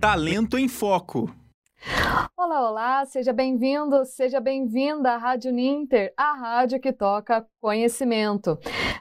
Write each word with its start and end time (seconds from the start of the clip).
Talento 0.00 0.56
em 0.56 0.68
Foco. 0.68 1.28
Olá, 2.36 2.70
olá, 2.70 3.04
seja 3.04 3.32
bem-vindo, 3.32 4.04
seja 4.04 4.38
bem-vinda 4.38 5.10
à 5.10 5.16
Rádio 5.16 5.50
Ninter, 5.50 6.14
a 6.16 6.34
rádio 6.34 6.80
que 6.80 6.92
toca 6.92 7.44
conhecimento. 7.60 8.56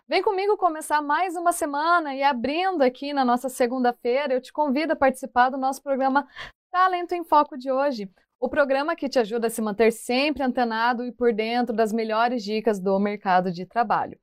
Vem 0.10 0.24
comigo 0.24 0.58
começar 0.58 1.00
mais 1.04 1.36
uma 1.36 1.52
semana 1.52 2.16
e 2.16 2.24
abrindo 2.24 2.82
aqui 2.82 3.14
na 3.14 3.24
nossa 3.24 3.48
segunda-feira, 3.48 4.34
eu 4.34 4.42
te 4.42 4.52
convido 4.52 4.94
a 4.94 4.96
participar 4.96 5.52
do 5.52 5.58
nosso 5.58 5.84
programa 5.84 6.28
Talento 6.72 7.12
em 7.14 7.24
Foco 7.24 7.56
de 7.56 7.72
hoje. 7.72 8.10
O 8.40 8.50
programa 8.50 8.96
que 8.96 9.08
te 9.08 9.20
ajuda 9.20 9.48
a 9.48 9.52
se 9.52 9.62
manter 9.62 9.92
sempre 9.92 10.42
antenado 10.42 11.06
e 11.06 11.12
por 11.12 11.32
dentro 11.32 11.76
das 11.76 11.94
melhores 11.94 12.44
dicas 12.44 12.80
do 12.80 13.00
mercado 13.00 13.52
de 13.52 13.68
trabalho. 13.68 14.18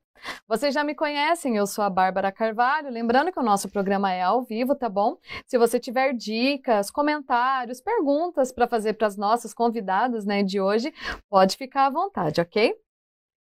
Vocês 0.46 0.74
já 0.74 0.84
me 0.84 0.94
conhecem, 0.94 1.56
eu 1.56 1.66
sou 1.66 1.84
a 1.84 1.90
Bárbara 1.90 2.32
Carvalho. 2.32 2.90
Lembrando 2.90 3.32
que 3.32 3.38
o 3.38 3.42
nosso 3.42 3.68
programa 3.68 4.12
é 4.12 4.22
ao 4.22 4.42
vivo, 4.42 4.74
tá 4.74 4.88
bom? 4.88 5.18
Se 5.46 5.58
você 5.58 5.78
tiver 5.78 6.12
dicas, 6.12 6.90
comentários, 6.90 7.80
perguntas 7.80 8.52
para 8.52 8.68
fazer 8.68 8.94
para 8.94 9.06
as 9.06 9.16
nossas 9.16 9.54
convidadas 9.54 10.24
né, 10.24 10.42
de 10.42 10.60
hoje, 10.60 10.92
pode 11.28 11.56
ficar 11.56 11.86
à 11.86 11.90
vontade, 11.90 12.40
ok? 12.40 12.74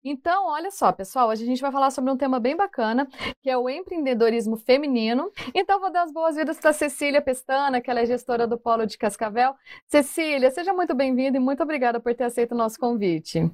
Então, 0.06 0.48
olha 0.48 0.70
só, 0.70 0.92
pessoal, 0.92 1.30
hoje 1.30 1.44
a 1.44 1.46
gente 1.46 1.62
vai 1.62 1.72
falar 1.72 1.90
sobre 1.90 2.10
um 2.10 2.16
tema 2.16 2.38
bem 2.38 2.54
bacana, 2.54 3.08
que 3.40 3.48
é 3.48 3.56
o 3.56 3.70
empreendedorismo 3.70 4.54
feminino. 4.54 5.32
Então, 5.54 5.80
vou 5.80 5.90
dar 5.90 6.02
as 6.02 6.12
boas-vindas 6.12 6.60
para 6.60 6.74
Cecília 6.74 7.22
Pestana, 7.22 7.80
que 7.80 7.90
ela 7.90 8.00
é 8.00 8.06
gestora 8.06 8.46
do 8.46 8.58
Polo 8.58 8.84
de 8.86 8.98
Cascavel. 8.98 9.54
Cecília, 9.86 10.50
seja 10.50 10.74
muito 10.74 10.94
bem-vinda 10.94 11.38
e 11.38 11.40
muito 11.40 11.62
obrigada 11.62 11.98
por 11.98 12.14
ter 12.14 12.24
aceito 12.24 12.52
o 12.52 12.58
nosso 12.58 12.78
convite. 12.78 13.50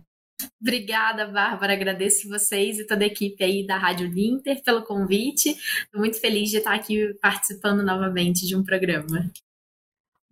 Obrigada, 0.61 1.27
Bárbara. 1.27 1.73
Agradeço 1.73 2.29
vocês 2.29 2.79
e 2.79 2.87
toda 2.87 3.05
a 3.05 3.07
equipe 3.07 3.43
aí 3.43 3.67
da 3.67 3.79
Rádio 3.79 4.07
Linter 4.07 4.63
pelo 4.63 4.83
convite. 4.83 5.51
Estou 5.51 6.01
muito 6.01 6.21
feliz 6.21 6.51
de 6.51 6.59
estar 6.59 6.75
aqui 6.75 7.15
participando 7.21 7.83
novamente 7.83 8.47
de 8.47 8.55
um 8.55 8.63
programa. 8.63 9.31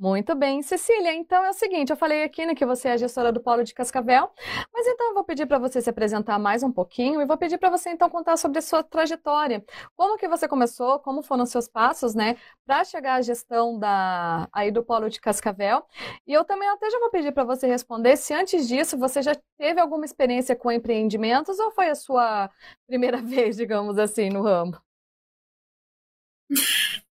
Muito 0.00 0.32
bem, 0.36 0.62
Cecília. 0.62 1.12
Então 1.12 1.44
é 1.44 1.50
o 1.50 1.52
seguinte, 1.52 1.91
eu 1.91 1.96
falei 1.96 2.22
aqui 2.22 2.46
né, 2.46 2.54
que 2.54 2.64
você 2.64 2.88
é 2.88 2.96
gestora 2.98 3.32
do 3.32 3.41
Polo 3.41 3.64
de 3.64 3.74
Cascavel, 3.74 4.30
mas 4.72 4.86
então 4.86 5.08
eu 5.08 5.14
vou 5.14 5.24
pedir 5.24 5.44
para 5.44 5.58
você 5.58 5.82
se 5.82 5.91
apresentar 5.91 6.38
mais 6.38 6.62
um 6.62 6.70
pouquinho 6.70 7.20
e 7.20 7.27
vou 7.27 7.36
pedir 7.36 7.58
para 7.58 7.68
você 7.68 7.91
então 7.91 8.08
contar 8.08 8.36
sobre 8.36 8.58
a 8.60 8.62
sua 8.62 8.80
trajetória. 8.84 9.64
Como 9.96 10.16
que 10.16 10.28
você 10.28 10.46
começou, 10.46 11.00
como 11.00 11.20
foram 11.20 11.42
os 11.42 11.50
seus 11.50 11.66
passos, 11.66 12.14
né, 12.14 12.36
para 12.64 12.84
chegar 12.84 13.14
à 13.14 13.22
gestão 13.22 13.76
da 13.76 14.48
aí 14.52 14.70
do 14.70 14.84
Polo 14.84 15.08
de 15.10 15.20
Cascavel. 15.20 15.84
E 16.24 16.32
eu 16.32 16.44
também 16.44 16.69
até 16.69 16.88
já 16.91 17.00
vou 17.00 17.10
pedir 17.10 17.32
para 17.32 17.42
você 17.42 17.66
responder 17.66 18.16
se 18.16 18.32
antes 18.32 18.69
disso 18.69 18.96
você 18.96 19.20
já 19.20 19.34
teve 19.58 19.80
alguma 19.80 20.04
experiência 20.04 20.54
com 20.54 20.70
empreendimentos 20.70 21.58
ou 21.58 21.72
foi 21.72 21.88
a 21.91 21.96
sua 21.96 22.48
primeira 22.86 23.16
vez, 23.20 23.56
digamos 23.56 23.98
assim, 23.98 24.28
no 24.30 24.42
ramo? 24.42 24.88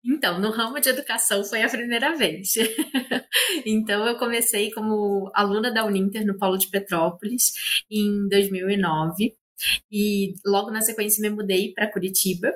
Então, 0.05 0.41
no 0.41 0.51
ramo 0.51 0.81
de 0.81 0.89
educação 0.89 1.45
foi 1.45 1.63
a 1.63 1.69
primeira 1.69 2.15
vez. 2.17 2.55
então, 3.67 4.07
eu 4.07 4.17
comecei 4.17 4.71
como 4.71 5.31
aluna 5.35 5.73
da 5.73 5.85
Uninter 5.85 6.25
no 6.25 6.39
Polo 6.39 6.57
de 6.57 6.69
Petrópolis 6.69 7.53
em 7.91 8.29
2009 8.29 9.35
e 9.91 10.35
logo 10.45 10.71
na 10.71 10.81
sequência 10.81 11.21
me 11.21 11.35
mudei 11.35 11.73
para 11.73 11.91
Curitiba 11.91 12.53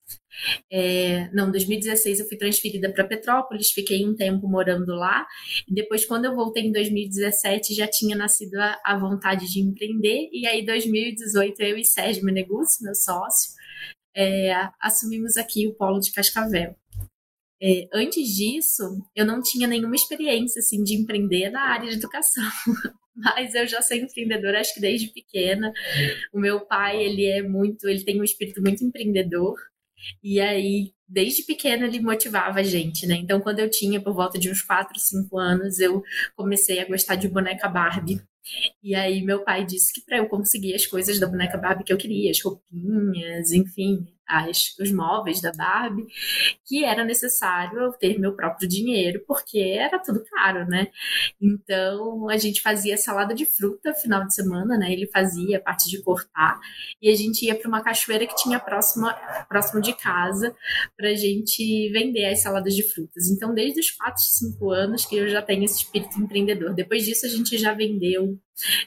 é, 0.70 1.28
não, 1.32 1.50
2016 1.50 2.20
eu 2.20 2.26
fui 2.26 2.36
transferida 2.36 2.92
para 2.92 3.04
Petrópolis, 3.04 3.70
fiquei 3.70 4.04
um 4.06 4.14
tempo 4.14 4.48
morando 4.48 4.94
lá. 4.94 5.26
E 5.68 5.74
depois, 5.74 6.04
quando 6.04 6.26
eu 6.26 6.34
voltei 6.34 6.64
em 6.64 6.72
2017, 6.72 7.74
já 7.74 7.86
tinha 7.86 8.16
nascido 8.16 8.56
a, 8.56 8.80
a 8.84 8.98
vontade 8.98 9.50
de 9.50 9.60
empreender. 9.60 10.28
E 10.32 10.46
aí, 10.46 10.64
2018, 10.64 11.60
eu 11.62 11.78
e 11.78 11.84
Sérgio 11.84 12.24
Menegus, 12.24 12.78
meu 12.80 12.94
sócio, 12.94 13.52
é, 14.16 14.52
assumimos 14.80 15.36
aqui 15.36 15.66
o 15.66 15.74
Polo 15.74 16.00
de 16.00 16.12
Cascavel. 16.12 16.76
É, 17.62 17.88
antes 17.94 18.28
disso, 18.28 18.82
eu 19.16 19.24
não 19.24 19.40
tinha 19.40 19.66
nenhuma 19.66 19.94
experiência 19.94 20.58
assim 20.60 20.82
de 20.82 20.94
empreender 20.94 21.50
na 21.50 21.62
área 21.62 21.88
de 21.88 21.96
educação. 21.96 22.44
Mas 23.16 23.54
eu 23.54 23.66
já 23.66 23.80
sou 23.80 23.96
empreendedora, 23.96 24.60
acho 24.60 24.74
que 24.74 24.80
desde 24.80 25.08
pequena. 25.08 25.72
O 26.32 26.40
meu 26.40 26.60
pai, 26.66 27.02
ele 27.02 27.24
é 27.26 27.42
muito, 27.42 27.88
ele 27.88 28.04
tem 28.04 28.20
um 28.20 28.24
espírito 28.24 28.60
muito 28.60 28.84
empreendedor. 28.84 29.54
E 30.22 30.40
aí, 30.40 30.92
desde 31.08 31.44
pequena, 31.44 31.86
ele 31.86 32.00
motivava 32.00 32.60
a 32.60 32.62
gente, 32.62 33.06
né? 33.06 33.16
Então, 33.16 33.40
quando 33.40 33.60
eu 33.60 33.70
tinha 33.70 34.00
por 34.00 34.14
volta 34.14 34.38
de 34.38 34.50
uns 34.50 34.62
4, 34.62 34.98
5 34.98 35.38
anos, 35.38 35.78
eu 35.78 36.02
comecei 36.36 36.80
a 36.80 36.86
gostar 36.86 37.16
de 37.16 37.28
boneca 37.28 37.68
Barbie. 37.68 38.20
E 38.82 38.94
aí, 38.94 39.22
meu 39.22 39.42
pai 39.42 39.64
disse 39.64 39.92
que 39.92 40.04
para 40.04 40.18
eu 40.18 40.28
conseguir 40.28 40.74
as 40.74 40.86
coisas 40.86 41.18
da 41.18 41.26
boneca 41.26 41.56
Barbie 41.58 41.84
que 41.84 41.92
eu 41.92 41.96
queria, 41.98 42.30
as 42.30 42.40
roupinhas, 42.42 43.52
enfim, 43.52 44.06
as, 44.26 44.76
os 44.78 44.90
móveis 44.92 45.40
da 45.40 45.52
Barbie, 45.52 46.06
que 46.64 46.84
era 46.84 47.04
necessário 47.04 47.78
eu 47.78 47.92
ter 47.92 48.18
meu 48.18 48.34
próprio 48.34 48.68
dinheiro, 48.68 49.22
porque 49.26 49.58
era 49.58 49.98
tudo 49.98 50.24
caro, 50.24 50.66
né? 50.66 50.88
Então 51.40 52.28
a 52.28 52.36
gente 52.36 52.60
fazia 52.62 52.96
salada 52.96 53.34
de 53.34 53.46
fruta 53.46 53.94
final 53.94 54.24
de 54.26 54.34
semana, 54.34 54.76
né? 54.76 54.92
Ele 54.92 55.06
fazia 55.06 55.58
a 55.58 55.60
parte 55.60 55.88
de 55.88 56.02
cortar, 56.02 56.58
e 57.00 57.10
a 57.10 57.14
gente 57.14 57.44
ia 57.44 57.54
para 57.54 57.68
uma 57.68 57.82
cachoeira 57.82 58.26
que 58.26 58.34
tinha 58.36 58.58
próximo, 58.58 59.06
próximo 59.48 59.80
de 59.80 59.92
casa 59.94 60.54
para 60.96 61.10
a 61.10 61.14
gente 61.14 61.90
vender 61.92 62.26
as 62.26 62.42
saladas 62.42 62.74
de 62.74 62.82
frutas. 62.82 63.28
Então, 63.28 63.54
desde 63.54 63.80
os 63.80 63.90
4, 63.90 64.22
5 64.22 64.70
anos 64.70 65.04
que 65.04 65.16
eu 65.16 65.28
já 65.28 65.42
tenho 65.42 65.64
esse 65.64 65.82
espírito 65.82 66.20
empreendedor. 66.20 66.74
Depois 66.74 67.04
disso, 67.04 67.26
a 67.26 67.28
gente 67.28 67.56
já 67.58 67.72
vendeu 67.72 68.38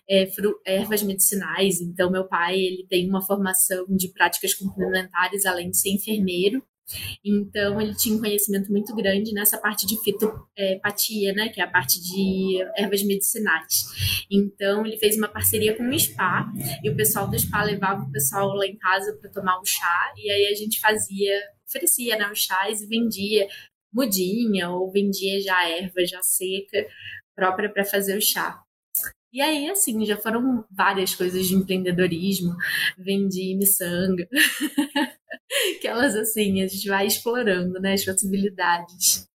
é, 0.09 0.29
ervas 0.65 1.03
medicinais. 1.03 1.81
Então, 1.81 2.11
meu 2.11 2.25
pai 2.25 2.59
ele 2.59 2.85
tem 2.89 3.07
uma 3.09 3.21
formação 3.21 3.85
de 3.89 4.09
práticas 4.09 4.53
complementares, 4.53 5.45
além 5.45 5.69
de 5.71 5.77
ser 5.77 5.89
enfermeiro. 5.89 6.63
Então, 7.23 7.81
ele 7.81 7.93
tinha 7.95 8.15
um 8.15 8.19
conhecimento 8.19 8.71
muito 8.71 8.95
grande 8.95 9.33
nessa 9.33 9.57
parte 9.57 9.85
de 9.85 10.01
fitopatia, 10.01 11.33
né, 11.33 11.49
que 11.49 11.59
é 11.59 11.63
a 11.63 11.69
parte 11.69 12.01
de 12.01 12.59
ervas 12.77 13.03
medicinais. 13.03 14.25
Então, 14.31 14.85
ele 14.85 14.97
fez 14.97 15.17
uma 15.17 15.27
parceria 15.27 15.75
com 15.75 15.83
o 15.83 15.99
spa, 15.99 16.49
e 16.83 16.89
o 16.89 16.95
pessoal 16.95 17.29
do 17.29 17.37
spa 17.37 17.63
levava 17.63 18.03
o 18.03 18.11
pessoal 18.11 18.53
lá 18.53 18.65
em 18.65 18.77
casa 18.77 19.17
para 19.19 19.29
tomar 19.29 19.59
o 19.59 19.65
chá, 19.65 20.13
e 20.15 20.31
aí 20.31 20.47
a 20.47 20.55
gente 20.55 20.79
fazia, 20.79 21.37
oferecia 21.67 22.17
né, 22.17 22.31
os 22.31 22.39
chás 22.39 22.81
e 22.81 22.87
vendia 22.87 23.47
mudinha, 23.91 24.69
ou 24.69 24.91
vendia 24.91 25.41
já 25.41 25.67
erva 25.67 26.05
já 26.05 26.21
seca, 26.21 26.87
própria 27.35 27.69
para 27.69 27.83
fazer 27.83 28.17
o 28.17 28.21
chá. 28.21 28.63
E 29.37 29.41
aí, 29.41 29.69
assim, 29.69 30.03
já 30.03 30.17
foram 30.17 30.65
várias 30.71 31.13
coisas 31.13 31.45
de 31.45 31.53
empreendedorismo, 31.53 32.55
vendi 32.97 33.55
miçanga, 33.55 34.27
aquelas 35.77 36.15
assim, 36.15 36.61
a 36.61 36.67
gente 36.67 36.87
vai 36.89 37.05
explorando, 37.07 37.79
né, 37.79 37.93
as 37.93 38.03
possibilidades. 38.05 39.27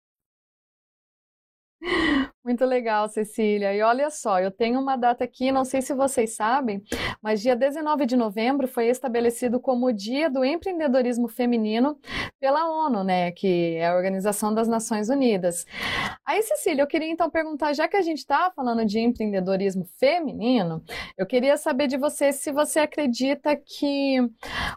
Muito 2.43 2.65
legal, 2.65 3.07
Cecília. 3.07 3.71
E 3.71 3.83
olha 3.83 4.09
só, 4.09 4.39
eu 4.39 4.49
tenho 4.49 4.79
uma 4.79 4.95
data 4.95 5.23
aqui, 5.23 5.51
não 5.51 5.63
sei 5.63 5.79
se 5.79 5.93
vocês 5.93 6.35
sabem, 6.35 6.81
mas 7.21 7.39
dia 7.39 7.55
19 7.55 8.07
de 8.07 8.15
novembro 8.15 8.67
foi 8.67 8.87
estabelecido 8.87 9.59
como 9.59 9.85
o 9.85 9.93
Dia 9.93 10.27
do 10.27 10.43
Empreendedorismo 10.43 11.27
Feminino 11.27 11.99
pela 12.39 12.67
ONU, 12.67 13.03
né, 13.03 13.31
que 13.31 13.75
é 13.75 13.85
a 13.85 13.95
Organização 13.95 14.51
das 14.51 14.67
Nações 14.67 15.07
Unidas. 15.07 15.67
Aí, 16.25 16.41
Cecília, 16.41 16.81
eu 16.81 16.87
queria 16.87 17.11
então 17.11 17.29
perguntar, 17.29 17.73
já 17.73 17.87
que 17.87 17.95
a 17.95 18.01
gente 18.01 18.17
está 18.17 18.51
falando 18.55 18.83
de 18.85 18.99
empreendedorismo 18.99 19.85
feminino, 19.99 20.83
eu 21.15 21.27
queria 21.27 21.57
saber 21.57 21.85
de 21.85 21.95
você 21.95 22.33
se 22.33 22.51
você 22.51 22.79
acredita 22.79 23.55
que 23.55 24.17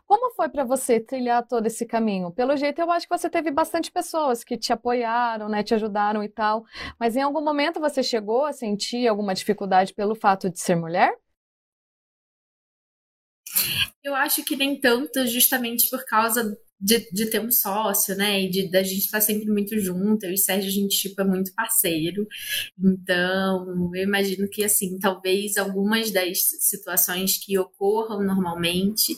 como 0.06 0.34
foi 0.34 0.50
para 0.50 0.64
você 0.64 1.00
trilhar 1.00 1.46
todo 1.46 1.66
esse 1.66 1.86
caminho? 1.86 2.30
Pelo 2.30 2.54
jeito, 2.58 2.78
eu 2.82 2.90
acho 2.90 3.08
que 3.08 3.16
você 3.16 3.30
teve 3.30 3.50
bastante 3.50 3.90
pessoas 3.90 4.44
que 4.44 4.58
te 4.58 4.70
apoiaram, 4.70 5.48
né, 5.48 5.62
te 5.62 5.72
ajudaram 5.72 6.22
e 6.22 6.28
tal, 6.28 6.64
mas 7.00 7.16
em 7.16 7.22
algum 7.22 7.53
você 7.80 8.02
chegou 8.02 8.44
a 8.44 8.52
sentir 8.52 9.06
alguma 9.08 9.34
dificuldade 9.34 9.94
pelo 9.94 10.14
fato 10.14 10.50
de 10.50 10.60
ser 10.60 10.76
mulher? 10.76 11.16
Eu 14.02 14.14
acho 14.14 14.44
que 14.44 14.56
nem 14.56 14.78
tanto, 14.78 15.26
justamente 15.26 15.88
por 15.88 16.04
causa 16.04 16.56
de, 16.80 17.08
de 17.10 17.26
ter 17.30 17.40
um 17.40 17.50
sócio, 17.50 18.16
né? 18.16 18.42
E 18.42 18.50
de 18.50 18.70
da 18.70 18.82
gente 18.82 19.04
estar 19.04 19.20
sempre 19.20 19.46
muito 19.46 19.78
junto. 19.78 20.24
Eu 20.24 20.32
e 20.32 20.38
Sérgio, 20.38 20.68
a 20.68 20.72
gente 20.72 20.96
tipo, 20.96 21.20
é 21.20 21.24
muito 21.24 21.54
parceiro. 21.54 22.26
Então, 22.78 23.92
eu 23.94 24.02
imagino 24.02 24.48
que, 24.48 24.64
assim, 24.64 24.98
talvez 24.98 25.56
algumas 25.56 26.10
das 26.10 26.38
situações 26.60 27.38
que 27.38 27.58
ocorram 27.58 28.22
normalmente 28.22 29.16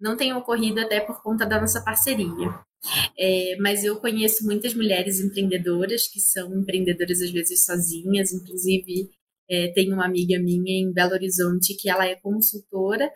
não 0.00 0.16
tenham 0.16 0.38
ocorrido 0.38 0.80
até 0.80 1.00
por 1.00 1.22
conta 1.22 1.46
da 1.46 1.60
nossa 1.60 1.82
parceria. 1.82 2.68
É, 3.18 3.56
mas 3.60 3.84
eu 3.84 3.96
conheço 3.96 4.44
muitas 4.44 4.72
mulheres 4.74 5.18
empreendedoras 5.20 6.06
que 6.06 6.20
são 6.20 6.54
empreendedoras 6.54 7.20
às 7.20 7.30
vezes 7.30 7.64
sozinhas, 7.64 8.32
inclusive 8.32 9.10
é, 9.50 9.68
tem 9.68 9.92
uma 9.92 10.04
amiga 10.04 10.38
minha 10.38 10.72
em 10.72 10.92
Belo 10.92 11.12
Horizonte 11.12 11.74
que 11.74 11.88
ela 11.88 12.06
é 12.06 12.14
consultora 12.14 13.10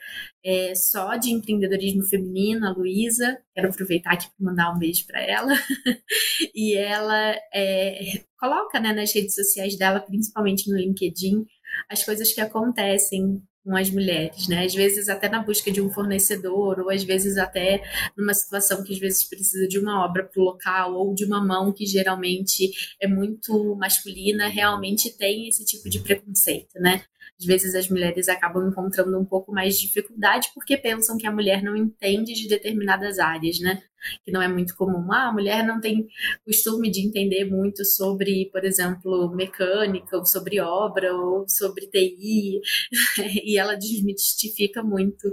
é, 0.44 0.75
só 0.75 1.17
de 1.17 1.31
empreendedorismo 1.31 2.05
feminino, 2.05 2.67
a 2.67 2.70
Luísa. 2.70 3.38
Quero 3.55 3.69
aproveitar 3.69 4.12
aqui 4.12 4.26
para 4.26 4.50
mandar 4.50 4.75
um 4.75 4.79
beijo 4.79 5.06
para 5.06 5.20
ela. 5.23 5.52
e 6.55 6.76
ela 6.76 7.37
é, 7.55 8.23
coloca 8.38 8.81
né, 8.81 8.93
nas 8.93 9.14
redes 9.14 9.34
sociais 9.34 9.76
dela, 9.76 10.00
principalmente 10.00 10.70
no 10.70 10.76
LinkedIn, 10.76 11.44
as 11.88 12.05
coisas 12.05 12.32
que 12.32 12.40
acontecem 12.40 13.43
com 13.64 13.76
as 13.76 13.91
mulheres, 13.91 14.49
né? 14.49 14.64
Às 14.64 14.75
vezes 14.75 15.09
até 15.09 15.29
na 15.29 15.43
busca 15.43 15.70
de 15.70 15.81
um 15.81 15.91
fornecedor, 15.91 16.81
ou 16.81 16.91
às 16.91 17.05
vezes 17.05 17.37
até 17.38 17.82
numa 18.17 18.35
situação 18.35 18.82
que 18.82 18.93
às 18.93 18.99
vezes 18.99 19.25
precisa 19.25 19.69
de 19.69 19.79
uma 19.79 20.05
obra 20.05 20.25
para 20.25 20.41
o 20.41 20.44
local, 20.44 20.94
ou 20.94 21.14
de 21.14 21.25
uma 21.25 21.44
mão 21.44 21.73
que 21.73 21.87
geralmente 21.87 22.70
é 23.00 23.06
muito 23.06 23.76
masculina, 23.76 24.49
realmente 24.49 25.17
tem 25.17 25.49
esse 25.49 25.64
tipo 25.64 25.88
de 25.88 26.00
preconceito, 26.00 26.75
né? 26.81 27.03
Às 27.38 27.47
vezes 27.47 27.75
as 27.75 27.88
mulheres 27.88 28.29
acabam 28.29 28.69
encontrando 28.69 29.19
um 29.19 29.25
pouco 29.25 29.53
mais 29.53 29.79
de 29.79 29.87
dificuldade 29.87 30.49
porque 30.55 30.76
pensam 30.76 31.17
que 31.17 31.26
a 31.26 31.32
mulher 31.32 31.62
não 31.62 31.76
entende 31.76 32.35
de 32.35 32.49
determinadas 32.49 33.19
áreas, 33.19 33.58
né? 33.61 33.82
Que 34.25 34.32
não 34.32 34.43
é 34.43 34.49
muito 34.49 34.75
comum. 34.76 35.12
Ah, 35.12 35.28
a 35.28 35.32
mulher 35.32 35.64
não 35.64 35.81
tem 35.81 36.06
costume 36.44 36.90
de 36.90 37.06
entender 37.06 37.44
muito 37.44 37.84
sobre, 37.84 38.49
por 38.52 38.64
exemplo, 38.64 39.34
mecânica, 39.34 40.16
ou 40.16 40.25
sobre 40.25 40.60
obra, 40.60 41.14
ou 41.14 41.49
sobre 41.49 41.87
TI, 41.87 42.60
e 43.44 43.58
ela 43.58 43.75
desmistifica 43.75 44.82
muito 44.82 45.31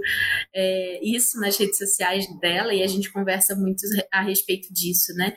é, 0.54 1.00
isso 1.04 1.38
nas 1.40 1.56
redes 1.56 1.78
sociais 1.78 2.26
dela, 2.40 2.74
e 2.74 2.82
a 2.82 2.86
gente 2.86 3.12
conversa 3.12 3.54
muito 3.54 3.80
a 4.12 4.22
respeito 4.22 4.72
disso, 4.72 5.12
né? 5.14 5.34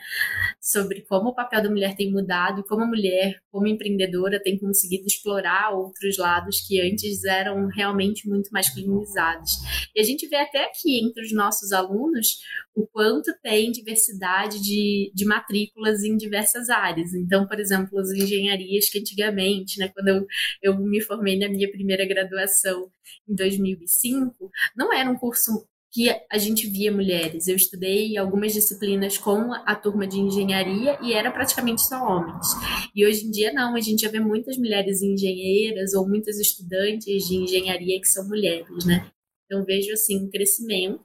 Sobre 0.60 1.02
como 1.02 1.30
o 1.30 1.34
papel 1.34 1.62
da 1.62 1.70
mulher 1.70 1.96
tem 1.96 2.12
mudado, 2.12 2.64
como 2.64 2.82
a 2.82 2.86
mulher, 2.86 3.40
como 3.50 3.66
empreendedora, 3.66 4.42
tem 4.42 4.58
conseguido 4.58 5.06
explorar 5.06 5.72
outros 5.72 6.16
lados 6.18 6.60
que 6.66 6.80
antes 6.80 7.24
eram 7.24 7.66
realmente 7.68 8.28
muito 8.28 8.50
masculinizados. 8.52 9.52
E 9.94 10.00
a 10.00 10.04
gente 10.04 10.26
vê 10.28 10.36
até 10.36 10.64
aqui 10.64 11.00
entre 11.00 11.22
os 11.22 11.32
nossos 11.32 11.72
alunos 11.72 12.38
o 12.74 12.86
quanto 12.86 13.32
tem 13.42 13.70
diversidade 13.70 14.60
de, 14.60 15.12
de 15.14 15.24
matrículas 15.24 16.02
em 16.02 16.16
diversas 16.16 16.68
áreas. 16.68 17.14
Então, 17.14 17.46
por 17.46 17.60
exemplo, 17.60 17.98
as 17.98 18.10
engenharias 18.10 18.88
que 18.88 18.98
antigamente, 18.98 19.78
né, 19.78 19.88
quando 19.88 20.08
eu, 20.08 20.26
eu 20.62 20.78
me 20.78 21.00
formei 21.00 21.38
na 21.38 21.48
minha 21.48 21.70
primeira 21.70 22.04
graduação 22.04 22.90
em 23.28 23.34
2005, 23.34 24.50
não 24.76 24.92
era 24.92 25.08
um 25.08 25.16
curso 25.16 25.66
que 25.92 26.08
a 26.28 26.38
gente 26.38 26.66
via 26.66 26.90
mulheres. 26.90 27.46
Eu 27.46 27.54
estudei 27.54 28.16
algumas 28.16 28.52
disciplinas 28.52 29.16
com 29.16 29.52
a 29.52 29.76
turma 29.76 30.08
de 30.08 30.18
engenharia 30.18 30.98
e 31.00 31.12
era 31.12 31.30
praticamente 31.30 31.86
só 31.86 32.02
homens. 32.04 32.48
E 32.92 33.06
hoje 33.06 33.24
em 33.24 33.30
dia 33.30 33.52
não, 33.52 33.76
a 33.76 33.80
gente 33.80 34.00
já 34.00 34.10
vê 34.10 34.18
muitas 34.18 34.58
mulheres 34.58 35.00
engenheiras 35.00 35.94
ou 35.94 36.08
muitas 36.08 36.40
estudantes 36.40 37.28
de 37.28 37.36
engenharia 37.36 38.00
que 38.00 38.08
são 38.08 38.26
mulheres, 38.26 38.84
né? 38.84 39.08
Então 39.46 39.64
vejo 39.64 39.92
assim 39.92 40.24
um 40.24 40.28
crescimento 40.28 41.00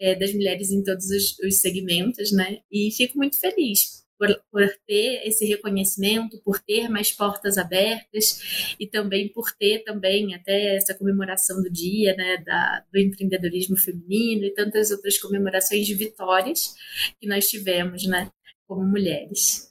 é, 0.00 0.14
das 0.14 0.32
mulheres 0.32 0.70
em 0.70 0.82
todos 0.82 1.10
os, 1.10 1.38
os, 1.40 1.60
segmentos, 1.60 2.32
né? 2.32 2.60
E 2.70 2.90
fico 2.90 3.18
muito 3.18 3.38
feliz 3.38 4.00
por, 4.18 4.28
por, 4.50 4.68
ter 4.86 5.26
esse 5.26 5.46
reconhecimento, 5.46 6.40
por 6.44 6.58
ter 6.60 6.88
mais 6.88 7.12
portas 7.12 7.56
abertas 7.56 8.74
e 8.78 8.86
também 8.86 9.28
por 9.28 9.50
ter 9.52 9.84
também 9.84 10.34
até 10.34 10.76
essa 10.76 10.94
comemoração 10.94 11.62
do 11.62 11.70
dia, 11.70 12.14
né, 12.16 12.36
da, 12.44 12.84
do 12.92 12.98
empreendedorismo 12.98 13.76
feminino 13.76 14.44
e 14.44 14.54
tantas 14.54 14.90
outras 14.90 15.18
comemorações 15.18 15.86
de 15.86 15.94
vitórias 15.94 16.74
que 17.18 17.26
nós 17.26 17.46
tivemos, 17.48 18.06
né, 18.06 18.30
como 18.66 18.86
mulheres. 18.86 19.69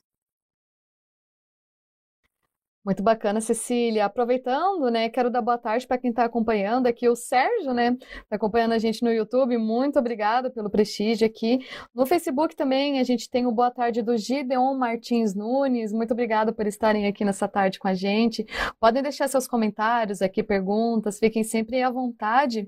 Muito 2.90 3.04
bacana, 3.04 3.40
Cecília. 3.40 4.04
Aproveitando, 4.06 4.90
né, 4.90 5.10
quero 5.10 5.30
dar 5.30 5.44
boa 5.44 5.60
tarde 5.60 5.86
para 5.86 6.00
quem 6.00 6.10
está 6.10 6.26
acompanhando 6.26 6.88
aqui, 6.88 7.08
o 7.08 7.16
Sérgio, 7.16 7.72
né, 7.72 7.96
está 8.24 8.36
acompanhando 8.36 8.72
a 8.72 8.80
gente 8.80 9.04
no 9.04 9.12
YouTube. 9.12 9.60
Muito 9.60 10.00
obrigada 10.00 10.50
pelo 10.50 10.72
prestígio 10.72 11.28
aqui. 11.28 11.60
No 11.94 12.08
Facebook 12.08 12.56
também 12.56 13.00
a 13.00 13.04
gente 13.04 13.30
tem 13.30 13.46
o 13.46 13.52
boa 13.52 13.70
tarde 13.70 14.02
do 14.02 14.18
Gideon 14.18 14.74
Martins 14.74 15.36
Nunes. 15.36 15.94
Muito 15.94 16.14
obrigada 16.14 16.52
por 16.52 16.66
estarem 16.66 17.06
aqui 17.06 17.24
nessa 17.24 17.48
tarde 17.48 17.78
com 17.78 17.88
a 17.88 17.94
gente. 17.94 18.44
Podem 18.80 19.04
deixar 19.04 19.28
seus 19.28 19.48
comentários 19.48 20.20
aqui, 20.20 20.42
perguntas, 20.42 21.20
fiquem 21.20 21.44
sempre 21.44 21.84
à 21.84 21.92
vontade. 21.92 22.68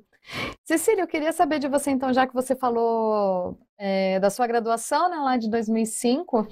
Cecília, 0.63 1.01
eu 1.01 1.07
queria 1.07 1.33
saber 1.33 1.57
de 1.57 1.67
você, 1.67 1.89
então, 1.89 2.13
já 2.13 2.27
que 2.27 2.33
você 2.35 2.55
falou 2.55 3.57
é, 3.75 4.19
da 4.19 4.29
sua 4.29 4.45
graduação, 4.45 5.09
né, 5.09 5.17
lá 5.17 5.35
de 5.35 5.49
2005, 5.49 6.47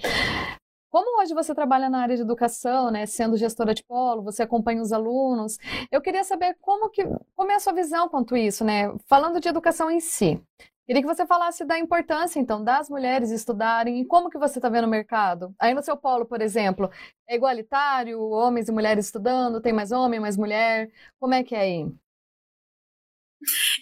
como 0.89 1.21
hoje 1.21 1.33
você 1.33 1.53
trabalha 1.53 1.89
na 1.89 2.01
área 2.01 2.15
de 2.15 2.21
educação, 2.21 2.91
né, 2.91 3.05
sendo 3.05 3.37
gestora 3.37 3.73
de 3.73 3.83
polo, 3.83 4.23
você 4.23 4.43
acompanha 4.43 4.81
os 4.81 4.91
alunos, 4.91 5.57
eu 5.91 6.01
queria 6.01 6.23
saber 6.23 6.55
como 6.61 6.89
que, 6.89 7.03
como 7.35 7.51
é 7.51 7.55
a 7.55 7.59
sua 7.59 7.73
visão 7.73 8.09
quanto 8.09 8.35
isso, 8.35 8.63
né? 8.65 8.93
Falando 9.07 9.39
de 9.39 9.47
educação 9.49 9.89
em 9.91 9.99
si. 9.99 10.41
Queria 10.85 11.03
que 11.03 11.07
você 11.07 11.25
falasse 11.27 11.63
da 11.65 11.77
importância, 11.77 12.39
então, 12.39 12.63
das 12.63 12.89
mulheres 12.89 13.29
estudarem 13.29 14.01
e 14.01 14.05
como 14.05 14.29
que 14.29 14.39
você 14.39 14.57
está 14.57 14.69
vendo 14.69 14.85
o 14.85 14.89
mercado. 14.89 15.53
Aí 15.59 15.71
no 15.73 15.83
seu 15.83 15.95
polo, 15.95 16.25
por 16.25 16.41
exemplo, 16.41 16.89
é 17.27 17.35
igualitário, 17.35 18.19
homens 18.21 18.67
e 18.69 18.71
mulheres 18.71 19.05
estudando, 19.05 19.61
tem 19.61 19.71
mais 19.71 19.91
homem, 19.91 20.19
mais 20.19 20.35
mulher, 20.35 20.89
como 21.19 21.35
é 21.35 21.43
que 21.43 21.53
é 21.53 21.59
aí? 21.59 21.85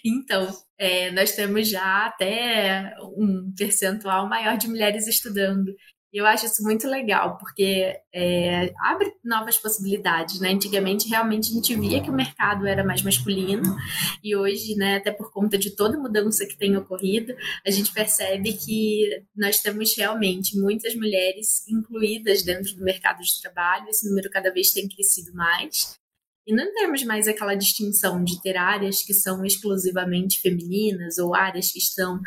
Então, 0.04 0.46
é, 0.76 1.10
nós 1.10 1.32
temos 1.32 1.68
já 1.68 2.06
até 2.06 2.94
um 3.16 3.52
percentual 3.56 4.28
maior 4.28 4.56
de 4.56 4.68
mulheres 4.68 5.06
estudando. 5.06 5.74
E 6.12 6.18
eu 6.18 6.26
acho 6.26 6.46
isso 6.46 6.62
muito 6.62 6.88
legal, 6.88 7.36
porque 7.36 7.94
é, 8.14 8.72
abre 8.80 9.12
novas 9.22 9.58
possibilidades, 9.58 10.40
né? 10.40 10.50
Antigamente, 10.50 11.08
realmente, 11.08 11.50
a 11.50 11.54
gente 11.54 11.74
via 11.74 12.02
que 12.02 12.10
o 12.10 12.14
mercado 12.14 12.66
era 12.66 12.82
mais 12.82 13.02
masculino, 13.02 13.76
e 14.24 14.34
hoje, 14.34 14.74
né, 14.74 14.96
até 14.96 15.10
por 15.10 15.30
conta 15.30 15.58
de 15.58 15.76
toda 15.76 15.98
mudança 15.98 16.46
que 16.46 16.56
tem 16.56 16.76
ocorrido, 16.76 17.34
a 17.66 17.70
gente 17.70 17.92
percebe 17.92 18.54
que 18.54 19.22
nós 19.36 19.58
temos 19.58 19.94
realmente 19.96 20.58
muitas 20.58 20.94
mulheres 20.94 21.66
incluídas 21.68 22.42
dentro 22.42 22.74
do 22.74 22.84
mercado 22.84 23.22
de 23.22 23.40
trabalho, 23.42 23.88
esse 23.88 24.08
número 24.08 24.30
cada 24.30 24.50
vez 24.50 24.72
tem 24.72 24.88
crescido 24.88 25.34
mais. 25.34 25.97
E 26.48 26.54
não 26.54 26.72
temos 26.72 27.04
mais 27.04 27.28
aquela 27.28 27.54
distinção 27.54 28.24
de 28.24 28.40
ter 28.40 28.56
áreas 28.56 29.02
que 29.02 29.12
são 29.12 29.44
exclusivamente 29.44 30.40
femininas 30.40 31.18
ou 31.18 31.34
áreas 31.34 31.70
que, 31.70 31.78
estão, 31.78 32.18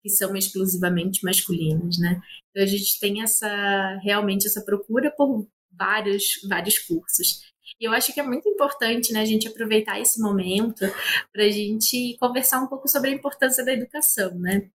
que 0.00 0.08
são 0.08 0.36
exclusivamente 0.36 1.24
masculinas, 1.24 1.98
né? 1.98 2.20
Então 2.50 2.62
a 2.62 2.66
gente 2.66 3.00
tem 3.00 3.20
essa 3.20 3.98
realmente 4.00 4.46
essa 4.46 4.64
procura 4.64 5.10
por 5.10 5.48
vários, 5.76 6.22
vários 6.48 6.78
cursos. 6.78 7.40
E 7.80 7.84
eu 7.84 7.90
acho 7.90 8.14
que 8.14 8.20
é 8.20 8.22
muito 8.22 8.48
importante 8.48 9.12
né, 9.12 9.20
a 9.22 9.24
gente 9.24 9.48
aproveitar 9.48 9.98
esse 9.98 10.20
momento 10.20 10.86
para 11.32 11.42
a 11.42 11.50
gente 11.50 12.16
conversar 12.20 12.62
um 12.62 12.68
pouco 12.68 12.86
sobre 12.86 13.10
a 13.10 13.12
importância 13.12 13.64
da 13.64 13.72
educação. 13.72 14.38
Né? 14.38 14.68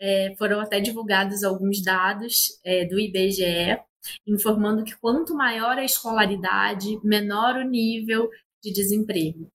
É, 0.00 0.34
foram 0.36 0.58
até 0.58 0.80
divulgados 0.80 1.44
alguns 1.44 1.80
dados 1.80 2.58
é, 2.64 2.84
do 2.86 2.98
IBGE 2.98 3.78
informando 4.26 4.84
que 4.84 4.96
quanto 4.96 5.34
maior 5.34 5.78
a 5.78 5.84
escolaridade, 5.84 6.98
menor 7.04 7.56
o 7.56 7.68
nível 7.68 8.28
de 8.62 8.72
desemprego. 8.72 9.48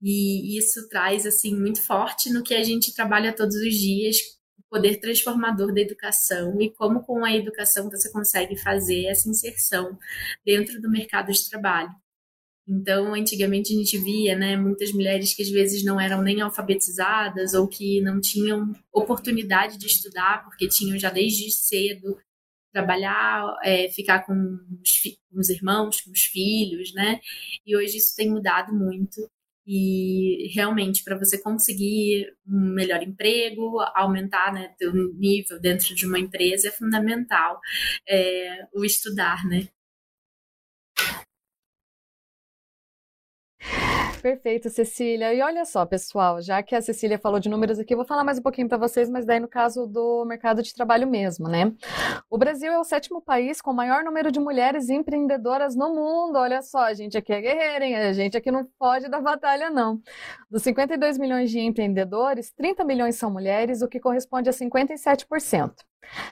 E 0.00 0.58
isso 0.58 0.88
traz 0.88 1.26
assim 1.26 1.54
muito 1.54 1.80
forte 1.80 2.30
no 2.30 2.42
que 2.42 2.54
a 2.54 2.62
gente 2.62 2.94
trabalha 2.94 3.34
todos 3.34 3.54
os 3.56 3.74
dias 3.74 4.16
poder 4.72 4.96
transformador 4.96 5.72
da 5.74 5.82
educação 5.82 6.58
e 6.58 6.70
como 6.70 7.02
com 7.02 7.22
a 7.22 7.36
educação 7.36 7.90
você 7.90 8.10
consegue 8.10 8.56
fazer 8.56 9.04
essa 9.04 9.28
inserção 9.28 9.98
dentro 10.46 10.80
do 10.80 10.90
mercado 10.90 11.30
de 11.30 11.50
trabalho. 11.50 11.94
Então, 12.66 13.12
antigamente 13.12 13.74
a 13.74 13.76
gente 13.76 13.98
via, 13.98 14.34
né, 14.34 14.56
muitas 14.56 14.90
mulheres 14.92 15.34
que 15.34 15.42
às 15.42 15.50
vezes 15.50 15.84
não 15.84 16.00
eram 16.00 16.22
nem 16.22 16.40
alfabetizadas 16.40 17.52
ou 17.52 17.68
que 17.68 18.00
não 18.00 18.18
tinham 18.18 18.72
oportunidade 18.90 19.76
de 19.76 19.86
estudar 19.86 20.42
porque 20.44 20.68
tinham 20.68 20.98
já 20.98 21.10
desde 21.10 21.50
cedo 21.50 22.16
trabalhar, 22.72 23.56
é, 23.62 23.88
ficar 23.90 24.24
com 24.24 24.32
os, 24.82 25.00
com 25.30 25.38
os, 25.38 25.50
irmãos, 25.50 26.00
com 26.00 26.10
os 26.10 26.24
filhos, 26.24 26.92
né? 26.94 27.20
E 27.66 27.76
hoje 27.76 27.98
isso 27.98 28.14
tem 28.16 28.30
mudado 28.30 28.72
muito. 28.74 29.30
E 29.66 30.48
realmente, 30.54 31.04
para 31.04 31.16
você 31.16 31.40
conseguir 31.40 32.26
um 32.46 32.74
melhor 32.74 33.02
emprego, 33.02 33.78
aumentar 33.94 34.52
né, 34.52 34.74
teu 34.76 34.92
nível 35.14 35.60
dentro 35.60 35.94
de 35.94 36.04
uma 36.04 36.18
empresa, 36.18 36.68
é 36.68 36.72
fundamental 36.72 37.60
é, 38.08 38.66
o 38.74 38.84
estudar, 38.84 39.44
né? 39.46 39.68
Perfeito, 44.22 44.70
Cecília. 44.70 45.34
E 45.34 45.42
olha 45.42 45.64
só, 45.64 45.84
pessoal, 45.84 46.40
já 46.40 46.62
que 46.62 46.76
a 46.76 46.80
Cecília 46.80 47.18
falou 47.18 47.40
de 47.40 47.48
números 47.48 47.80
aqui, 47.80 47.92
eu 47.92 47.96
vou 47.96 48.06
falar 48.06 48.22
mais 48.22 48.38
um 48.38 48.42
pouquinho 48.42 48.68
para 48.68 48.78
vocês, 48.78 49.10
mas 49.10 49.26
daí 49.26 49.40
no 49.40 49.48
caso 49.48 49.84
do 49.84 50.24
mercado 50.24 50.62
de 50.62 50.72
trabalho 50.72 51.08
mesmo, 51.08 51.48
né? 51.48 51.72
O 52.30 52.38
Brasil 52.38 52.70
é 52.70 52.78
o 52.78 52.84
sétimo 52.84 53.20
país 53.20 53.60
com 53.60 53.72
o 53.72 53.74
maior 53.74 54.04
número 54.04 54.30
de 54.30 54.38
mulheres 54.38 54.88
empreendedoras 54.88 55.74
no 55.74 55.92
mundo. 55.92 56.36
Olha 56.36 56.62
só, 56.62 56.84
a 56.84 56.94
gente 56.94 57.18
aqui 57.18 57.32
é 57.32 57.40
guerreira, 57.40 57.84
hein? 57.84 57.96
A 57.96 58.12
gente 58.12 58.36
aqui 58.36 58.52
não 58.52 58.64
pode 58.78 59.08
dar 59.08 59.20
batalha, 59.20 59.70
não. 59.70 60.00
Dos 60.48 60.62
52 60.62 61.18
milhões 61.18 61.50
de 61.50 61.58
empreendedores, 61.58 62.52
30 62.52 62.84
milhões 62.84 63.16
são 63.16 63.28
mulheres, 63.28 63.82
o 63.82 63.88
que 63.88 63.98
corresponde 63.98 64.48
a 64.48 64.52
57%. 64.52 65.74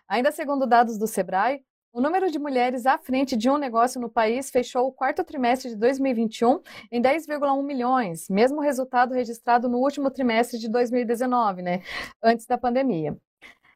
Ainda 0.08 0.30
segundo 0.30 0.64
dados 0.64 0.96
do 0.96 1.08
Sebrae, 1.08 1.60
o 1.92 2.00
número 2.00 2.30
de 2.30 2.38
mulheres 2.38 2.86
à 2.86 2.96
frente 2.98 3.36
de 3.36 3.50
um 3.50 3.58
negócio 3.58 4.00
no 4.00 4.08
país 4.08 4.50
fechou 4.50 4.86
o 4.86 4.92
quarto 4.92 5.24
trimestre 5.24 5.70
de 5.70 5.76
2021 5.76 6.60
em 6.90 7.02
10,1 7.02 7.62
milhões, 7.64 8.28
mesmo 8.28 8.60
resultado 8.60 9.14
registrado 9.14 9.68
no 9.68 9.78
último 9.78 10.10
trimestre 10.10 10.58
de 10.58 10.68
2019, 10.68 11.62
né, 11.62 11.82
antes 12.22 12.46
da 12.46 12.56
pandemia. 12.56 13.16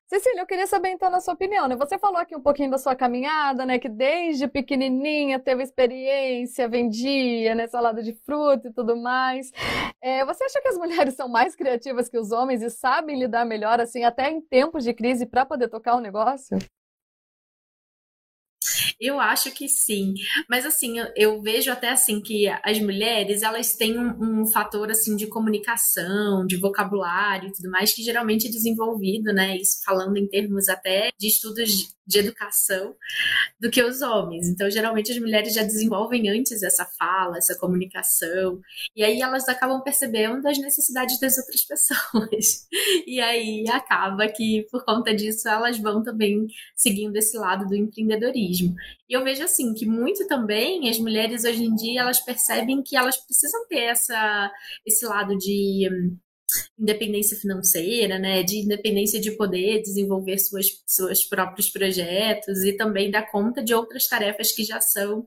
Cecília, 0.06 0.42
eu 0.42 0.46
queria 0.46 0.66
saber 0.66 0.90
então 0.90 1.10
na 1.10 1.18
sua 1.18 1.32
opinião, 1.32 1.66
né? 1.66 1.74
Você 1.76 1.98
falou 1.98 2.18
aqui 2.18 2.36
um 2.36 2.40
pouquinho 2.40 2.70
da 2.70 2.76
sua 2.76 2.94
caminhada, 2.94 3.64
né? 3.64 3.78
Que 3.78 3.88
desde 3.88 4.46
pequenininha 4.46 5.40
teve 5.40 5.62
experiência, 5.62 6.68
vendia, 6.68 7.54
né? 7.54 7.66
Salada 7.66 8.02
de 8.02 8.12
fruta 8.12 8.68
e 8.68 8.72
tudo 8.72 8.96
mais. 8.96 9.50
É, 10.02 10.22
você 10.26 10.44
acha 10.44 10.60
que 10.60 10.68
as 10.68 10.76
mulheres 10.76 11.14
são 11.14 11.26
mais 11.26 11.56
criativas 11.56 12.08
que 12.08 12.18
os 12.18 12.32
homens 12.32 12.62
e 12.62 12.68
sabem 12.68 13.18
lidar 13.18 13.46
melhor, 13.46 13.80
assim, 13.80 14.04
até 14.04 14.30
em 14.30 14.42
tempos 14.42 14.84
de 14.84 14.92
crise 14.92 15.24
para 15.24 15.46
poder 15.46 15.68
tocar 15.68 15.96
o 15.96 16.00
negócio? 16.00 16.58
Eu 19.00 19.20
acho 19.20 19.50
que 19.50 19.68
sim. 19.68 20.14
Mas 20.48 20.64
assim, 20.66 20.98
eu, 20.98 21.06
eu 21.16 21.42
vejo 21.42 21.70
até 21.70 21.90
assim 21.90 22.20
que 22.20 22.46
as 22.62 22.78
mulheres, 22.80 23.42
elas 23.42 23.74
têm 23.74 23.98
um, 23.98 24.42
um, 24.42 24.46
fator 24.46 24.90
assim 24.90 25.16
de 25.16 25.26
comunicação, 25.26 26.46
de 26.46 26.56
vocabulário 26.56 27.48
e 27.48 27.52
tudo 27.52 27.70
mais 27.70 27.92
que 27.92 28.02
geralmente 28.02 28.46
é 28.46 28.50
desenvolvido, 28.50 29.32
né? 29.32 29.56
Isso 29.56 29.82
falando 29.84 30.16
em 30.16 30.28
termos 30.28 30.68
até 30.68 31.10
de 31.18 31.26
estudos 31.26 31.94
de 32.06 32.18
educação 32.18 32.94
do 33.60 33.70
que 33.70 33.82
os 33.82 34.02
homens. 34.02 34.48
Então, 34.48 34.70
geralmente 34.70 35.12
as 35.12 35.18
mulheres 35.18 35.54
já 35.54 35.62
desenvolvem 35.62 36.28
antes 36.28 36.62
essa 36.62 36.84
fala, 36.98 37.38
essa 37.38 37.58
comunicação, 37.58 38.60
e 38.94 39.02
aí 39.02 39.20
elas 39.20 39.48
acabam 39.48 39.82
percebendo 39.82 40.46
as 40.46 40.58
necessidades 40.58 41.18
das 41.18 41.38
outras 41.38 41.64
pessoas. 41.66 42.68
E 43.06 43.20
aí 43.20 43.64
acaba 43.68 44.28
que 44.28 44.66
por 44.70 44.84
conta 44.84 45.14
disso 45.14 45.48
elas 45.48 45.78
vão 45.78 46.02
também 46.02 46.46
seguindo 46.76 47.16
esse 47.16 47.36
lado 47.38 47.66
do 47.66 47.74
empreendedorismo. 47.74 48.74
E 49.08 49.12
eu 49.12 49.24
vejo 49.24 49.42
assim 49.42 49.74
que 49.74 49.86
muito 49.86 50.26
também 50.26 50.88
as 50.88 50.98
mulheres 50.98 51.44
hoje 51.44 51.64
em 51.64 51.74
dia 51.74 52.00
elas 52.00 52.20
percebem 52.20 52.82
que 52.82 52.96
elas 52.96 53.16
precisam 53.16 53.66
ter 53.66 53.84
essa 53.84 54.52
esse 54.84 55.04
lado 55.06 55.36
de 55.36 55.88
independência 56.78 57.36
financeira, 57.36 58.18
né, 58.18 58.42
de 58.42 58.58
independência 58.58 59.20
de 59.20 59.32
poder 59.32 59.82
desenvolver 59.82 60.38
suas, 60.38 60.66
seus 60.86 61.24
próprios 61.24 61.70
projetos 61.70 62.62
e 62.64 62.72
também 62.76 63.10
dar 63.10 63.30
conta 63.30 63.62
de 63.62 63.74
outras 63.74 64.06
tarefas 64.06 64.52
que 64.52 64.64
já 64.64 64.80
são 64.80 65.24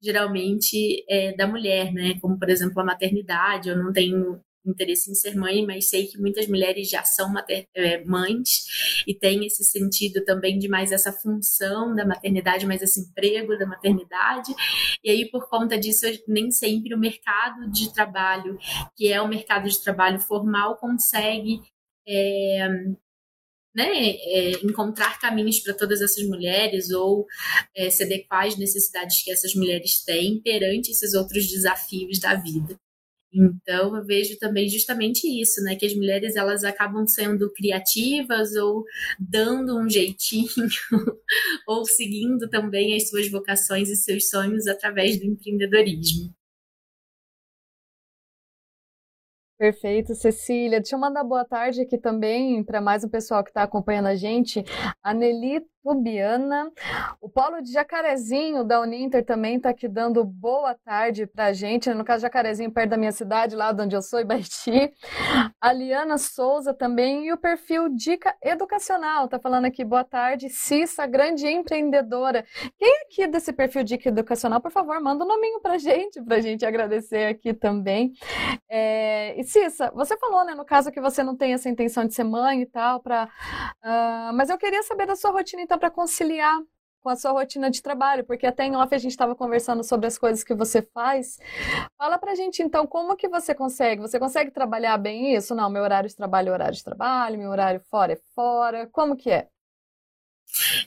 geralmente 0.00 1.04
é, 1.08 1.34
da 1.36 1.46
mulher, 1.46 1.92
né, 1.92 2.18
como 2.20 2.38
por 2.38 2.48
exemplo 2.50 2.80
a 2.80 2.84
maternidade. 2.84 3.68
Eu 3.68 3.76
não 3.76 3.92
tenho 3.92 4.40
interesse 4.64 5.10
em 5.10 5.14
ser 5.14 5.34
mãe, 5.36 5.64
mas 5.66 5.88
sei 5.88 6.06
que 6.06 6.18
muitas 6.18 6.46
mulheres 6.46 6.88
já 6.88 7.02
são 7.04 7.32
mater, 7.32 7.66
é, 7.74 8.04
mães 8.04 9.02
e 9.06 9.14
tem 9.14 9.44
esse 9.46 9.64
sentido 9.64 10.24
também 10.24 10.58
de 10.58 10.68
mais 10.68 10.92
essa 10.92 11.12
função 11.12 11.94
da 11.94 12.06
maternidade, 12.06 12.66
mais 12.66 12.82
esse 12.82 13.00
emprego 13.00 13.58
da 13.58 13.66
maternidade. 13.66 14.54
E 15.02 15.10
aí, 15.10 15.30
por 15.30 15.48
conta 15.48 15.78
disso, 15.78 16.06
nem 16.26 16.50
sempre 16.50 16.94
o 16.94 16.98
mercado 16.98 17.70
de 17.70 17.92
trabalho, 17.92 18.58
que 18.96 19.12
é 19.12 19.20
o 19.20 19.28
mercado 19.28 19.68
de 19.68 19.82
trabalho 19.82 20.20
formal, 20.20 20.76
consegue. 20.76 21.60
É, 22.06 22.68
né, 23.74 23.86
é, 23.86 24.50
encontrar 24.64 25.18
caminhos 25.18 25.60
para 25.60 25.74
todas 25.74 26.02
essas 26.02 26.22
mulheres 26.26 26.90
ou 26.90 27.26
é, 27.74 27.88
se 27.88 28.04
adequar 28.04 28.46
às 28.46 28.56
necessidades 28.58 29.22
que 29.22 29.32
essas 29.32 29.54
mulheres 29.54 30.04
têm 30.04 30.40
perante 30.42 30.90
esses 30.90 31.14
outros 31.14 31.46
desafios 31.48 32.18
da 32.18 32.34
vida. 32.34 32.78
Então, 33.34 33.96
eu 33.96 34.04
vejo 34.04 34.38
também 34.38 34.68
justamente 34.68 35.26
isso, 35.26 35.62
né? 35.62 35.74
Que 35.76 35.86
as 35.86 35.94
mulheres 35.94 36.36
elas 36.36 36.64
acabam 36.64 37.06
sendo 37.06 37.50
criativas 37.52 38.54
ou 38.56 38.84
dando 39.18 39.78
um 39.78 39.88
jeitinho, 39.88 40.48
ou 41.66 41.84
seguindo 41.86 42.48
também 42.48 42.94
as 42.94 43.08
suas 43.08 43.28
vocações 43.30 43.88
e 43.88 43.96
seus 43.96 44.28
sonhos 44.28 44.66
através 44.66 45.18
do 45.18 45.24
empreendedorismo. 45.26 46.34
Perfeito, 49.62 50.12
Cecília. 50.16 50.80
Deixa 50.80 50.96
eu 50.96 50.98
mandar 50.98 51.22
boa 51.22 51.44
tarde 51.44 51.82
aqui 51.82 51.96
também 51.96 52.64
para 52.64 52.80
mais 52.80 53.04
um 53.04 53.08
pessoal 53.08 53.44
que 53.44 53.50
está 53.50 53.62
acompanhando 53.62 54.06
a 54.06 54.16
gente. 54.16 54.64
A 55.00 55.14
Nelly. 55.14 55.64
O 57.20 57.28
Paulo 57.28 57.60
de 57.60 57.72
Jacarezinho, 57.72 58.62
da 58.62 58.80
Uninter, 58.80 59.24
também 59.24 59.56
está 59.56 59.70
aqui 59.70 59.88
dando 59.88 60.24
boa 60.24 60.76
tarde 60.84 61.26
para 61.26 61.46
a 61.46 61.52
gente. 61.52 61.92
No 61.92 62.04
caso, 62.04 62.22
Jacarezinho, 62.22 62.70
perto 62.70 62.90
da 62.90 62.96
minha 62.96 63.10
cidade, 63.10 63.56
lá 63.56 63.72
de 63.72 63.82
onde 63.82 63.96
eu 63.96 64.00
sou, 64.00 64.20
Ibaiti. 64.20 64.92
A 65.60 65.72
Liana 65.72 66.18
Souza 66.18 66.72
também. 66.72 67.26
E 67.26 67.32
o 67.32 67.36
perfil 67.36 67.88
Dica 67.88 68.32
Educacional. 68.40 69.24
Está 69.24 69.40
falando 69.40 69.64
aqui, 69.64 69.84
boa 69.84 70.04
tarde. 70.04 70.48
Cissa, 70.50 71.04
grande 71.04 71.48
empreendedora. 71.48 72.44
Quem 72.78 73.02
aqui 73.02 73.26
desse 73.26 73.52
perfil 73.52 73.82
Dica 73.82 74.08
Educacional, 74.08 74.60
por 74.60 74.70
favor, 74.70 75.00
manda 75.00 75.24
um 75.24 75.28
nominho 75.28 75.60
para 75.60 75.72
a 75.72 75.78
gente, 75.78 76.22
para 76.22 76.36
a 76.36 76.40
gente 76.40 76.64
agradecer 76.64 77.26
aqui 77.26 77.52
também. 77.52 78.12
É... 78.70 79.34
E 79.36 79.42
Cissa, 79.52 79.90
você 79.94 80.16
falou, 80.16 80.44
né, 80.44 80.54
no 80.54 80.64
caso, 80.64 80.90
que 80.90 81.00
você 81.00 81.22
não 81.22 81.36
tem 81.36 81.52
essa 81.52 81.68
intenção 81.68 82.06
de 82.06 82.14
ser 82.14 82.24
mãe 82.24 82.62
e 82.62 82.66
tal, 82.66 83.00
pra... 83.00 83.28
Uh... 83.84 84.32
mas 84.34 84.48
eu 84.48 84.56
queria 84.56 84.82
saber 84.82 85.06
da 85.06 85.14
sua 85.14 85.30
rotina 85.30 85.62
então, 85.62 85.78
para 85.78 85.90
conciliar 85.90 86.58
com 87.02 87.08
a 87.08 87.16
sua 87.16 87.32
rotina 87.32 87.68
de 87.70 87.82
trabalho, 87.82 88.24
porque 88.24 88.46
até 88.46 88.64
em 88.64 88.76
off 88.76 88.94
a 88.94 88.98
gente 88.98 89.10
estava 89.10 89.34
conversando 89.34 89.82
sobre 89.82 90.06
as 90.06 90.16
coisas 90.16 90.44
que 90.44 90.54
você 90.54 90.80
faz. 90.80 91.38
Fala 91.98 92.16
pra 92.16 92.34
gente 92.34 92.62
então 92.62 92.86
como 92.86 93.16
que 93.16 93.28
você 93.28 93.54
consegue? 93.54 94.00
Você 94.00 94.18
consegue 94.20 94.50
trabalhar 94.52 94.96
bem 94.98 95.34
isso? 95.34 95.54
Não, 95.54 95.68
meu 95.68 95.82
horário 95.82 96.08
de 96.08 96.16
trabalho 96.16 96.50
é 96.50 96.52
horário 96.52 96.74
de 96.74 96.84
trabalho, 96.84 97.38
meu 97.38 97.50
horário 97.50 97.80
fora 97.90 98.12
é 98.12 98.20
fora. 98.34 98.88
Como 98.92 99.16
que 99.16 99.30
é? 99.30 99.48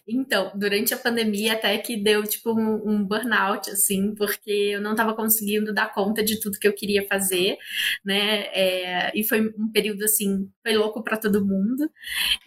Então, 0.08 0.52
durante 0.56 0.94
a 0.94 0.98
pandemia 0.98 1.54
até 1.54 1.78
que 1.78 1.98
deu 1.98 2.24
tipo 2.24 2.52
um, 2.52 2.90
um 2.90 3.04
burnout, 3.04 3.70
assim, 3.70 4.14
porque 4.16 4.52
eu 4.52 4.82
não 4.82 4.92
estava 4.92 5.16
conseguindo 5.16 5.74
dar 5.74 5.94
conta 5.94 6.24
de 6.24 6.40
tudo 6.40 6.60
que 6.60 6.68
eu 6.68 6.74
queria 6.74 7.08
fazer, 7.08 7.58
né? 8.04 8.42
É, 8.54 9.12
e 9.18 9.24
foi 9.24 9.42
um 9.58 9.72
período 9.72 10.04
assim, 10.04 10.50
foi 10.62 10.76
louco 10.76 11.04
para 11.04 11.18
todo 11.18 11.46
mundo. 11.46 11.90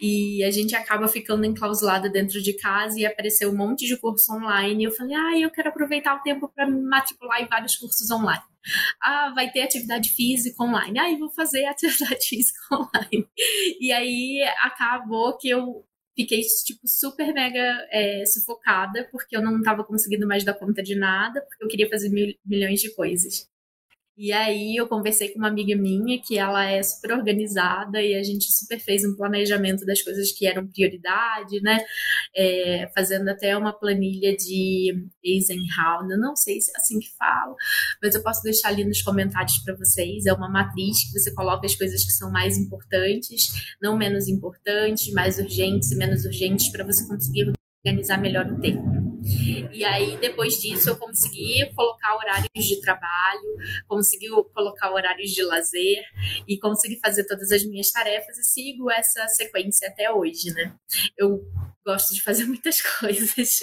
E 0.01 0.43
a 0.43 0.51
gente 0.51 0.75
acaba 0.75 1.07
ficando 1.07 1.45
enclausulada 1.45 2.09
dentro 2.09 2.41
de 2.41 2.53
casa 2.53 2.99
e 2.99 3.05
apareceu 3.05 3.51
um 3.51 3.57
monte 3.57 3.85
de 3.85 3.97
curso 3.97 4.33
online. 4.33 4.83
E 4.83 4.87
eu 4.87 4.91
falei, 4.91 5.15
ah, 5.15 5.39
eu 5.39 5.51
quero 5.51 5.69
aproveitar 5.69 6.15
o 6.15 6.23
tempo 6.23 6.49
para 6.53 6.69
me 6.69 6.81
matricular 6.81 7.41
em 7.41 7.47
vários 7.47 7.75
cursos 7.75 8.09
online. 8.11 8.43
Ah, 9.01 9.31
vai 9.33 9.51
ter 9.51 9.61
atividade 9.61 10.09
física 10.11 10.63
online. 10.63 10.99
Ah, 10.99 11.11
eu 11.11 11.17
vou 11.17 11.29
fazer 11.31 11.65
atividade 11.67 12.25
física 12.27 12.59
online. 12.71 13.27
E 13.79 13.91
aí 13.91 14.41
acabou 14.61 15.37
que 15.37 15.49
eu 15.49 15.85
fiquei, 16.19 16.41
tipo, 16.65 16.81
super 16.85 17.33
mega 17.33 17.87
é, 17.91 18.25
sufocada, 18.25 19.07
porque 19.09 19.37
eu 19.37 19.41
não 19.41 19.59
estava 19.59 19.85
conseguindo 19.85 20.27
mais 20.27 20.43
dar 20.43 20.53
conta 20.53 20.83
de 20.83 20.95
nada, 20.95 21.41
porque 21.41 21.63
eu 21.63 21.67
queria 21.69 21.89
fazer 21.89 22.09
mil, 22.09 22.35
milhões 22.45 22.81
de 22.81 22.93
coisas. 22.93 23.47
E 24.17 24.33
aí 24.33 24.75
eu 24.75 24.85
conversei 24.85 25.29
com 25.29 25.39
uma 25.39 25.47
amiga 25.47 25.73
minha 25.77 26.21
que 26.21 26.37
ela 26.37 26.65
é 26.69 26.83
super 26.83 27.13
organizada 27.13 28.01
e 28.01 28.15
a 28.15 28.21
gente 28.21 28.51
super 28.51 28.77
fez 28.77 29.05
um 29.05 29.15
planejamento 29.15 29.85
das 29.85 30.01
coisas 30.01 30.33
que 30.33 30.45
eram 30.45 30.67
prioridade, 30.67 31.61
né? 31.61 31.77
É, 32.41 32.89
fazendo 32.95 33.27
até 33.27 33.57
uma 33.57 33.73
planilha 33.73 34.33
de 34.33 35.09
Eisenhower, 35.21 36.17
não 36.17 36.37
sei 36.37 36.61
se 36.61 36.71
é 36.71 36.77
assim 36.77 36.97
que 36.97 37.09
fala, 37.17 37.53
mas 38.01 38.15
eu 38.15 38.23
posso 38.23 38.41
deixar 38.43 38.69
ali 38.69 38.85
nos 38.85 39.01
comentários 39.01 39.57
para 39.57 39.75
vocês. 39.75 40.25
É 40.25 40.31
uma 40.31 40.49
matriz 40.49 41.03
que 41.03 41.19
você 41.19 41.33
coloca 41.33 41.65
as 41.65 41.75
coisas 41.75 42.01
que 42.05 42.11
são 42.11 42.31
mais 42.31 42.57
importantes, 42.57 43.75
não 43.81 43.97
menos 43.97 44.29
importantes, 44.29 45.11
mais 45.11 45.37
urgentes 45.37 45.91
e 45.91 45.97
menos 45.97 46.23
urgentes, 46.23 46.69
para 46.69 46.85
você 46.85 47.05
conseguir 47.05 47.51
organizar 47.85 48.17
melhor 48.17 48.45
o 48.45 48.59
tempo. 48.59 49.09
E 49.71 49.83
aí, 49.83 50.17
depois 50.17 50.55
disso, 50.59 50.89
eu 50.89 50.95
consegui 50.95 51.65
colocar 51.75 52.15
horários 52.15 52.65
de 52.65 52.81
trabalho, 52.81 53.57
consegui 53.87 54.27
colocar 54.53 54.91
horários 54.91 55.31
de 55.31 55.43
lazer 55.43 56.03
e 56.47 56.57
consegui 56.57 56.99
fazer 56.99 57.25
todas 57.25 57.51
as 57.51 57.65
minhas 57.65 57.91
tarefas 57.91 58.37
e 58.37 58.43
sigo 58.43 58.89
essa 58.89 59.27
sequência 59.27 59.89
até 59.89 60.11
hoje, 60.11 60.53
né? 60.53 60.73
Eu 61.17 61.41
gosto 61.89 62.13
de 62.13 62.21
fazer 62.21 62.45
muitas 62.47 62.81
coisas. 62.81 63.59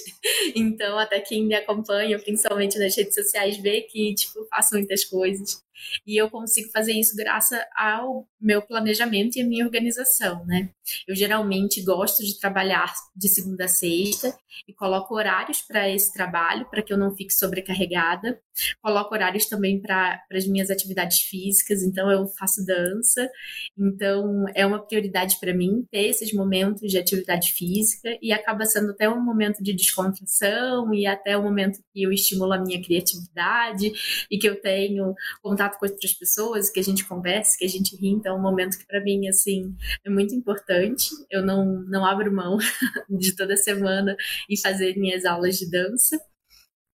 Então, 0.54 0.99
até 0.99 1.21
quem 1.21 1.47
me 1.47 1.54
acompanha, 1.54 2.18
principalmente 2.18 2.78
nas 2.78 2.97
redes 2.97 3.14
sociais, 3.14 3.56
vê 3.59 3.83
que, 3.83 4.14
tipo, 4.14 4.45
faço 4.50 4.75
muitas 4.75 5.04
coisas. 5.04 5.62
E 6.06 6.21
eu 6.21 6.30
consigo 6.30 6.71
fazer 6.71 6.92
isso 6.92 7.16
graças 7.16 7.59
ao 7.76 8.26
meu 8.40 8.62
planejamento 8.62 9.37
e 9.37 9.42
a 9.42 9.47
minha 9.47 9.64
organização, 9.64 10.45
né? 10.47 10.71
Eu 11.06 11.14
geralmente 11.14 11.83
gosto 11.83 12.25
de 12.25 12.38
trabalhar 12.38 12.92
de 13.14 13.28
segunda 13.28 13.64
a 13.64 13.68
sexta 13.68 14.37
e 14.66 14.73
coloco 14.73 15.14
horários 15.14 15.61
para 15.61 15.88
esse 15.88 16.12
trabalho, 16.12 16.68
para 16.71 16.83
que 16.83 16.92
eu 16.92 16.99
não 16.99 17.14
fique 17.14 17.33
sobrecarregada. 17.33 18.40
Coloco 18.83 19.14
horários 19.14 19.47
também 19.47 19.80
para 19.80 20.23
as 20.33 20.47
minhas 20.47 20.71
atividades 20.71 21.23
físicas, 21.23 21.83
então 21.83 22.11
eu 22.11 22.26
faço 22.28 22.64
dança. 22.64 23.28
Então 23.76 24.45
é 24.54 24.64
uma 24.64 24.85
prioridade 24.85 25.38
para 25.40 25.52
mim 25.52 25.85
ter 25.90 26.06
esses 26.06 26.33
momentos 26.33 26.90
de 26.90 26.99
atividade 26.99 27.52
física 27.52 28.16
e 28.23 28.33
acaba 28.33 28.64
sendo 28.64 28.92
até 28.92 29.09
um 29.09 29.21
momento 29.21 29.62
de 29.62 29.75
descontração 29.75 30.95
e 30.95 31.06
até 31.06 31.37
um 31.37 31.42
momento 31.42 31.80
que 31.92 32.02
eu 32.02 32.12
estimulo 32.12 32.52
a 32.52 32.59
minha 32.59 32.83
criatividade 32.83 33.92
e 34.30 34.38
que 34.38 34.49
eu 34.49 34.61
tenho 34.61 35.14
contato 35.42 35.65
com 35.70 35.87
outras 35.87 36.12
pessoas, 36.12 36.70
que 36.70 36.80
a 36.80 36.82
gente 36.82 37.04
conversa, 37.04 37.56
que 37.58 37.64
a 37.64 37.68
gente 37.68 37.96
ri. 37.96 38.08
Então 38.08 38.37
é 38.37 38.38
um 38.38 38.42
momento 38.42 38.78
que 38.78 38.87
para 38.87 39.02
mim 39.02 39.28
assim 39.28 39.75
é 40.04 40.11
muito 40.11 40.35
importante. 40.35 41.11
Eu 41.30 41.44
não 41.44 41.64
não 41.88 42.04
abro 42.04 42.32
mão 42.32 42.58
de 43.11 43.35
toda 43.37 43.56
semana 43.56 44.16
e 44.49 44.58
fazer 44.61 44.96
minhas 44.96 45.25
aulas 45.25 45.56
de 45.56 45.70
dança. 45.70 46.18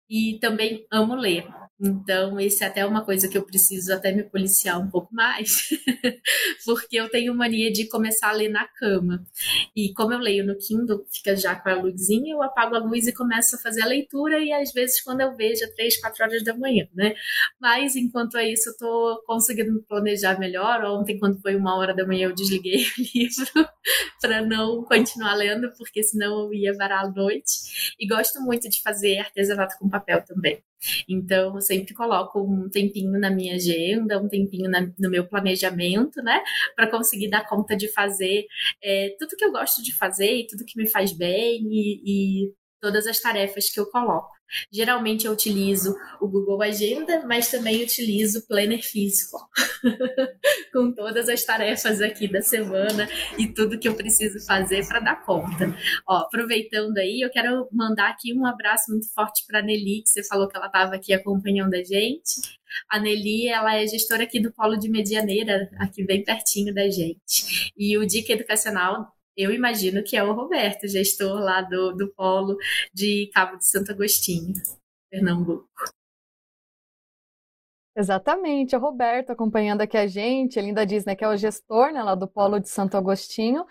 E 0.08 0.38
também 0.40 0.86
amo 0.90 1.14
ler. 1.14 1.46
Então, 1.82 2.38
esse 2.38 2.62
é 2.62 2.66
até 2.66 2.84
uma 2.84 3.02
coisa 3.02 3.26
que 3.26 3.38
eu 3.38 3.42
preciso 3.42 3.92
até 3.94 4.12
me 4.12 4.22
policiar 4.22 4.78
um 4.78 4.90
pouco 4.90 5.14
mais, 5.14 5.70
porque 6.66 6.96
eu 6.96 7.08
tenho 7.08 7.34
mania 7.34 7.72
de 7.72 7.88
começar 7.88 8.28
a 8.28 8.32
ler 8.32 8.50
na 8.50 8.68
cama. 8.68 9.24
E 9.74 9.92
como 9.94 10.12
eu 10.12 10.18
leio 10.18 10.44
no 10.46 10.58
Kindle, 10.58 11.06
fica 11.10 11.34
já 11.34 11.54
com 11.54 11.70
a 11.70 11.74
luzinha, 11.74 12.34
eu 12.34 12.42
apago 12.42 12.74
a 12.74 12.78
luz 12.78 13.06
e 13.06 13.14
começo 13.14 13.56
a 13.56 13.58
fazer 13.58 13.80
a 13.80 13.86
leitura, 13.86 14.38
e 14.40 14.52
às 14.52 14.72
vezes 14.72 15.00
quando 15.02 15.22
eu 15.22 15.34
vejo 15.34 15.64
é 15.64 15.68
3, 15.68 16.00
4 16.00 16.24
horas 16.24 16.44
da 16.44 16.54
manhã, 16.54 16.86
né? 16.94 17.14
Mas 17.58 17.96
enquanto 17.96 18.36
é 18.36 18.46
isso, 18.50 18.68
eu 18.70 18.76
tô 18.76 19.22
conseguindo 19.26 19.72
me 19.72 19.80
planejar 19.82 20.38
melhor. 20.38 20.84
Ontem, 20.84 21.18
quando 21.18 21.40
foi 21.40 21.56
uma 21.56 21.76
hora 21.78 21.94
da 21.94 22.06
manhã, 22.06 22.28
eu 22.28 22.34
desliguei 22.34 22.82
o 22.98 23.02
livro 23.14 23.68
para 24.20 24.42
não 24.42 24.84
continuar 24.84 25.34
lendo, 25.34 25.72
porque 25.78 26.02
senão 26.02 26.44
eu 26.44 26.54
ia 26.54 26.74
varar 26.76 27.06
a 27.06 27.10
noite. 27.10 27.94
E 27.98 28.06
gosto 28.06 28.40
muito 28.42 28.68
de 28.68 28.82
fazer 28.82 29.18
artesanato 29.18 29.76
com 29.78 29.88
papel 29.88 30.22
também. 30.24 30.62
Então, 31.08 31.54
eu 31.54 31.60
sempre 31.60 31.94
coloco 31.94 32.40
um 32.40 32.68
tempinho 32.68 33.18
na 33.18 33.30
minha 33.30 33.54
agenda, 33.54 34.20
um 34.20 34.28
tempinho 34.28 34.70
na, 34.70 34.82
no 34.98 35.10
meu 35.10 35.26
planejamento, 35.26 36.22
né? 36.22 36.42
Para 36.74 36.90
conseguir 36.90 37.28
dar 37.28 37.48
conta 37.48 37.76
de 37.76 37.88
fazer 37.88 38.46
é, 38.82 39.14
tudo 39.18 39.36
que 39.36 39.44
eu 39.44 39.52
gosto 39.52 39.82
de 39.82 39.96
fazer 39.96 40.32
e 40.40 40.46
tudo 40.46 40.64
que 40.64 40.78
me 40.78 40.88
faz 40.88 41.12
bem 41.12 41.62
e, 41.70 42.46
e 42.46 42.52
todas 42.80 43.06
as 43.06 43.20
tarefas 43.20 43.70
que 43.70 43.78
eu 43.78 43.86
coloco. 43.90 44.39
Geralmente 44.72 45.26
eu 45.26 45.32
utilizo 45.32 45.94
o 46.20 46.28
Google 46.28 46.62
Agenda, 46.62 47.24
mas 47.26 47.50
também 47.50 47.82
utilizo 47.82 48.40
o 48.40 48.46
Planner 48.46 48.82
físico, 48.82 49.38
com 50.72 50.92
todas 50.92 51.28
as 51.28 51.44
tarefas 51.44 52.00
aqui 52.00 52.28
da 52.28 52.42
semana 52.42 53.08
e 53.38 53.46
tudo 53.48 53.78
que 53.78 53.88
eu 53.88 53.94
preciso 53.94 54.44
fazer 54.46 54.86
para 54.86 55.00
dar 55.00 55.24
conta. 55.24 55.74
Ó, 56.06 56.16
aproveitando 56.16 56.98
aí, 56.98 57.20
eu 57.20 57.30
quero 57.30 57.68
mandar 57.72 58.10
aqui 58.10 58.32
um 58.34 58.46
abraço 58.46 58.90
muito 58.90 59.12
forte 59.12 59.44
para 59.46 59.60
a 59.60 59.62
Nelly, 59.62 60.02
que 60.02 60.10
você 60.10 60.24
falou 60.24 60.48
que 60.48 60.56
ela 60.56 60.66
estava 60.66 60.94
aqui 60.94 61.12
acompanhando 61.12 61.74
a 61.74 61.82
gente. 61.82 62.40
A 62.88 62.98
Nelly, 62.98 63.48
ela 63.48 63.76
é 63.76 63.86
gestora 63.86 64.24
aqui 64.24 64.40
do 64.40 64.52
Polo 64.52 64.76
de 64.76 64.88
Medianeira, 64.88 65.70
aqui 65.78 66.04
bem 66.04 66.22
pertinho 66.22 66.72
da 66.74 66.88
gente. 66.88 67.72
E 67.76 67.96
o 67.98 68.06
Dica 68.06 68.32
Educacional 68.32 69.12
eu 69.36 69.52
imagino 69.52 70.02
que 70.02 70.16
é 70.16 70.22
o 70.22 70.32
Roberto, 70.32 70.88
gestor 70.88 71.40
lá 71.40 71.62
do, 71.62 71.92
do 71.92 72.12
polo 72.14 72.56
de 72.92 73.30
Cabo 73.32 73.56
de 73.56 73.66
Santo 73.66 73.92
Agostinho, 73.92 74.54
Pernambuco. 75.10 75.68
Exatamente, 77.96 78.76
o 78.76 78.78
Roberto 78.78 79.30
acompanhando 79.30 79.80
aqui 79.80 79.96
a 79.96 80.06
gente, 80.06 80.56
ele 80.56 80.68
ainda 80.68 80.86
diz 80.86 81.04
né, 81.04 81.16
que 81.16 81.24
é 81.24 81.28
o 81.28 81.36
gestor 81.36 81.92
né, 81.92 82.00
lá 82.00 82.14
do 82.14 82.28
Polo 82.28 82.60
de 82.60 82.68
Santo 82.68 82.96
Agostinho, 82.96 83.66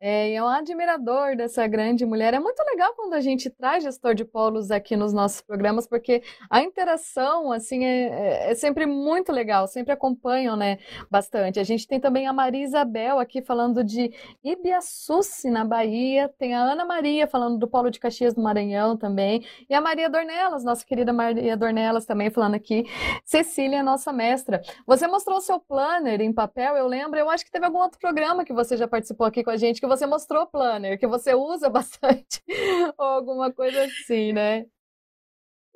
é, 0.00 0.32
é 0.32 0.42
um 0.42 0.48
admirador 0.48 1.36
dessa 1.36 1.66
grande 1.66 2.06
mulher. 2.06 2.32
É 2.32 2.40
muito 2.40 2.62
legal 2.62 2.94
quando 2.96 3.12
a 3.12 3.20
gente 3.20 3.50
traz 3.50 3.84
gestor 3.84 4.14
de 4.14 4.24
polos 4.24 4.70
aqui 4.70 4.96
nos 4.96 5.12
nossos 5.12 5.42
programas, 5.42 5.86
porque 5.86 6.22
a 6.48 6.62
interação 6.62 7.52
assim 7.52 7.84
é, 7.84 8.08
é, 8.08 8.50
é 8.52 8.54
sempre 8.54 8.86
muito 8.86 9.30
legal, 9.32 9.66
sempre 9.66 9.92
acompanham 9.92 10.56
né, 10.56 10.78
bastante. 11.10 11.60
A 11.60 11.64
gente 11.64 11.86
tem 11.86 12.00
também 12.00 12.26
a 12.26 12.32
Maria 12.32 12.64
Isabel 12.64 13.18
aqui 13.18 13.42
falando 13.42 13.84
de 13.84 14.10
Ibiaçuci, 14.42 15.50
na 15.50 15.64
Bahia, 15.66 16.32
tem 16.38 16.54
a 16.54 16.60
Ana 16.60 16.86
Maria 16.86 17.26
falando 17.26 17.58
do 17.58 17.68
Polo 17.68 17.90
de 17.90 18.00
Caxias 18.00 18.32
do 18.32 18.42
Maranhão 18.42 18.96
também, 18.96 19.44
e 19.68 19.74
a 19.74 19.80
Maria 19.80 20.08
Dornelas, 20.08 20.64
nossa 20.64 20.86
querida 20.86 21.12
Maria 21.12 21.54
Dornelas 21.54 22.06
também 22.06 22.30
falando 22.30 22.54
aqui. 22.54 22.86
Cecília 23.26 23.57
Cecília, 23.58 23.82
nossa 23.82 24.12
mestra. 24.12 24.62
Você 24.86 25.08
mostrou 25.08 25.38
o 25.38 25.40
seu 25.40 25.58
planner 25.58 26.20
em 26.20 26.32
papel, 26.32 26.76
eu 26.76 26.86
lembro, 26.86 27.18
eu 27.18 27.28
acho 27.28 27.44
que 27.44 27.50
teve 27.50 27.66
algum 27.66 27.78
outro 27.78 27.98
programa 27.98 28.44
que 28.44 28.52
você 28.52 28.76
já 28.76 28.86
participou 28.86 29.26
aqui 29.26 29.42
com 29.42 29.50
a 29.50 29.56
gente, 29.56 29.80
que 29.80 29.86
você 29.86 30.06
mostrou 30.06 30.46
planner, 30.46 30.96
que 30.96 31.08
você 31.08 31.34
usa 31.34 31.68
bastante, 31.68 32.40
ou 32.96 33.04
alguma 33.04 33.52
coisa 33.52 33.82
assim, 33.82 34.32
né? 34.32 34.66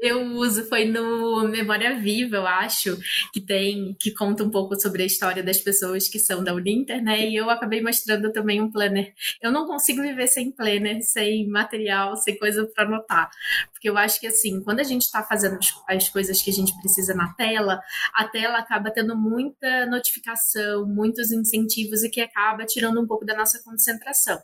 Eu 0.02 0.20
uso 0.32 0.68
foi 0.68 0.84
no 0.84 1.48
Memória 1.48 1.96
Viva, 1.96 2.36
eu 2.36 2.46
acho, 2.46 2.98
que 3.32 3.40
tem, 3.40 3.94
que 4.00 4.12
conta 4.12 4.42
um 4.42 4.50
pouco 4.50 4.74
sobre 4.78 5.04
a 5.04 5.06
história 5.06 5.44
das 5.44 5.58
pessoas 5.58 6.08
que 6.08 6.18
são 6.18 6.42
da 6.42 6.52
Uninter, 6.52 7.00
né? 7.00 7.28
E 7.28 7.36
eu 7.36 7.48
acabei 7.48 7.80
mostrando 7.80 8.32
também 8.32 8.60
um 8.60 8.68
planner. 8.68 9.14
Eu 9.40 9.52
não 9.52 9.64
consigo 9.64 10.02
viver 10.02 10.26
sem 10.26 10.50
planner, 10.50 11.00
sem 11.02 11.46
material, 11.48 12.16
sem 12.16 12.36
coisa 12.36 12.66
para 12.66 12.84
anotar. 12.84 13.30
Porque 13.72 13.88
eu 13.88 13.96
acho 13.96 14.18
que 14.18 14.26
assim, 14.26 14.60
quando 14.60 14.80
a 14.80 14.84
gente 14.84 15.02
está 15.02 15.22
fazendo 15.22 15.56
as 15.88 16.08
coisas 16.08 16.42
que 16.42 16.50
a 16.50 16.54
gente 16.54 16.76
precisa 16.80 17.14
na 17.14 17.32
tela, 17.34 17.80
a 18.12 18.24
tela 18.26 18.58
acaba 18.58 18.90
tendo 18.90 19.16
muita 19.16 19.86
notificação, 19.86 20.84
muitos 20.84 21.30
incentivos 21.30 22.02
e 22.02 22.10
que 22.10 22.20
acaba 22.20 22.66
tirando 22.66 23.00
um 23.00 23.06
pouco 23.06 23.24
da 23.24 23.36
nossa 23.36 23.62
concentração. 23.62 24.42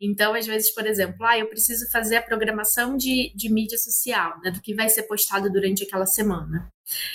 Então, 0.00 0.34
às 0.34 0.46
vezes, 0.46 0.72
por 0.74 0.86
exemplo, 0.86 1.24
ah, 1.24 1.38
eu 1.38 1.46
preciso 1.46 1.90
fazer 1.90 2.16
a 2.16 2.22
programação 2.22 2.96
de, 2.96 3.32
de 3.34 3.52
mídia 3.52 3.78
social, 3.78 4.38
né, 4.42 4.50
do 4.50 4.60
que 4.60 4.74
vai 4.74 4.88
ser 4.88 5.04
postado 5.04 5.50
durante 5.50 5.84
aquela 5.84 6.06
semana. 6.06 6.68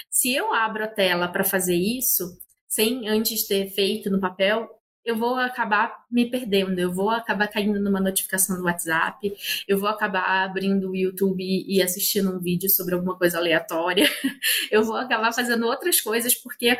Se 0.09 0.33
eu 0.33 0.53
abro 0.53 0.83
a 0.83 0.87
tela 0.87 1.27
para 1.27 1.43
fazer 1.43 1.75
isso, 1.75 2.37
sem 2.67 3.07
antes 3.07 3.47
ter 3.47 3.69
feito 3.71 4.09
no 4.09 4.19
papel, 4.19 4.69
eu 5.05 5.15
vou 5.15 5.35
acabar 5.35 6.03
me 6.11 6.29
perdendo, 6.29 6.79
eu 6.79 6.91
vou 6.91 7.11
acabar 7.11 7.47
caindo 7.47 7.79
numa 7.79 7.99
notificação 7.99 8.57
do 8.57 8.63
WhatsApp, 8.63 9.33
eu 9.67 9.77
vou 9.77 9.87
acabar 9.87 10.43
abrindo 10.43 10.89
o 10.89 10.95
YouTube 10.95 11.43
e 11.43 11.81
assistindo 11.81 12.35
um 12.35 12.39
vídeo 12.39 12.67
sobre 12.69 12.95
alguma 12.95 13.15
coisa 13.15 13.37
aleatória, 13.37 14.09
eu 14.71 14.83
vou 14.83 14.95
acabar 14.95 15.31
fazendo 15.31 15.67
outras 15.67 16.01
coisas 16.01 16.33
porque 16.33 16.75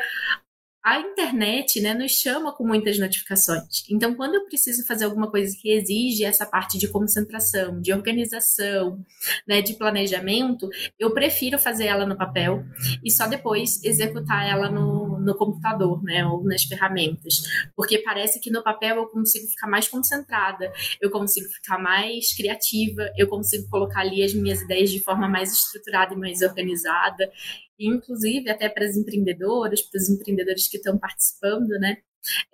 a 0.86 1.00
internet 1.00 1.80
né, 1.80 1.92
nos 1.92 2.12
chama 2.12 2.54
com 2.54 2.64
muitas 2.64 2.96
notificações. 2.96 3.82
Então, 3.90 4.14
quando 4.14 4.36
eu 4.36 4.44
preciso 4.44 4.86
fazer 4.86 5.04
alguma 5.04 5.28
coisa 5.28 5.52
que 5.60 5.68
exige 5.68 6.24
essa 6.24 6.46
parte 6.46 6.78
de 6.78 6.86
concentração, 6.86 7.80
de 7.80 7.92
organização, 7.92 9.04
né, 9.48 9.60
de 9.60 9.74
planejamento, 9.74 10.68
eu 10.96 11.12
prefiro 11.12 11.58
fazer 11.58 11.86
ela 11.86 12.06
no 12.06 12.16
papel 12.16 12.64
e 13.04 13.10
só 13.10 13.26
depois 13.26 13.82
executar 13.82 14.48
ela 14.48 14.70
no, 14.70 15.05
no 15.26 15.36
computador, 15.36 16.02
né, 16.02 16.24
ou 16.26 16.42
nas 16.44 16.64
ferramentas. 16.64 17.42
Porque 17.74 17.98
parece 17.98 18.40
que 18.40 18.50
no 18.50 18.62
papel 18.62 18.96
eu 18.96 19.06
consigo 19.08 19.46
ficar 19.48 19.66
mais 19.66 19.88
concentrada, 19.88 20.72
eu 21.00 21.10
consigo 21.10 21.48
ficar 21.48 21.78
mais 21.78 22.34
criativa, 22.34 23.10
eu 23.16 23.28
consigo 23.28 23.68
colocar 23.68 24.00
ali 24.00 24.22
as 24.22 24.32
minhas 24.32 24.62
ideias 24.62 24.90
de 24.90 25.00
forma 25.00 25.28
mais 25.28 25.52
estruturada 25.52 26.14
e 26.14 26.16
mais 26.16 26.40
organizada 26.42 27.30
inclusive 27.78 28.48
até 28.48 28.70
para 28.70 28.86
as 28.86 28.96
empreendedoras, 28.96 29.82
para 29.82 29.98
os 29.98 30.08
empreendedores 30.08 30.66
que 30.66 30.78
estão 30.78 30.98
participando, 30.98 31.68
né? 31.78 31.98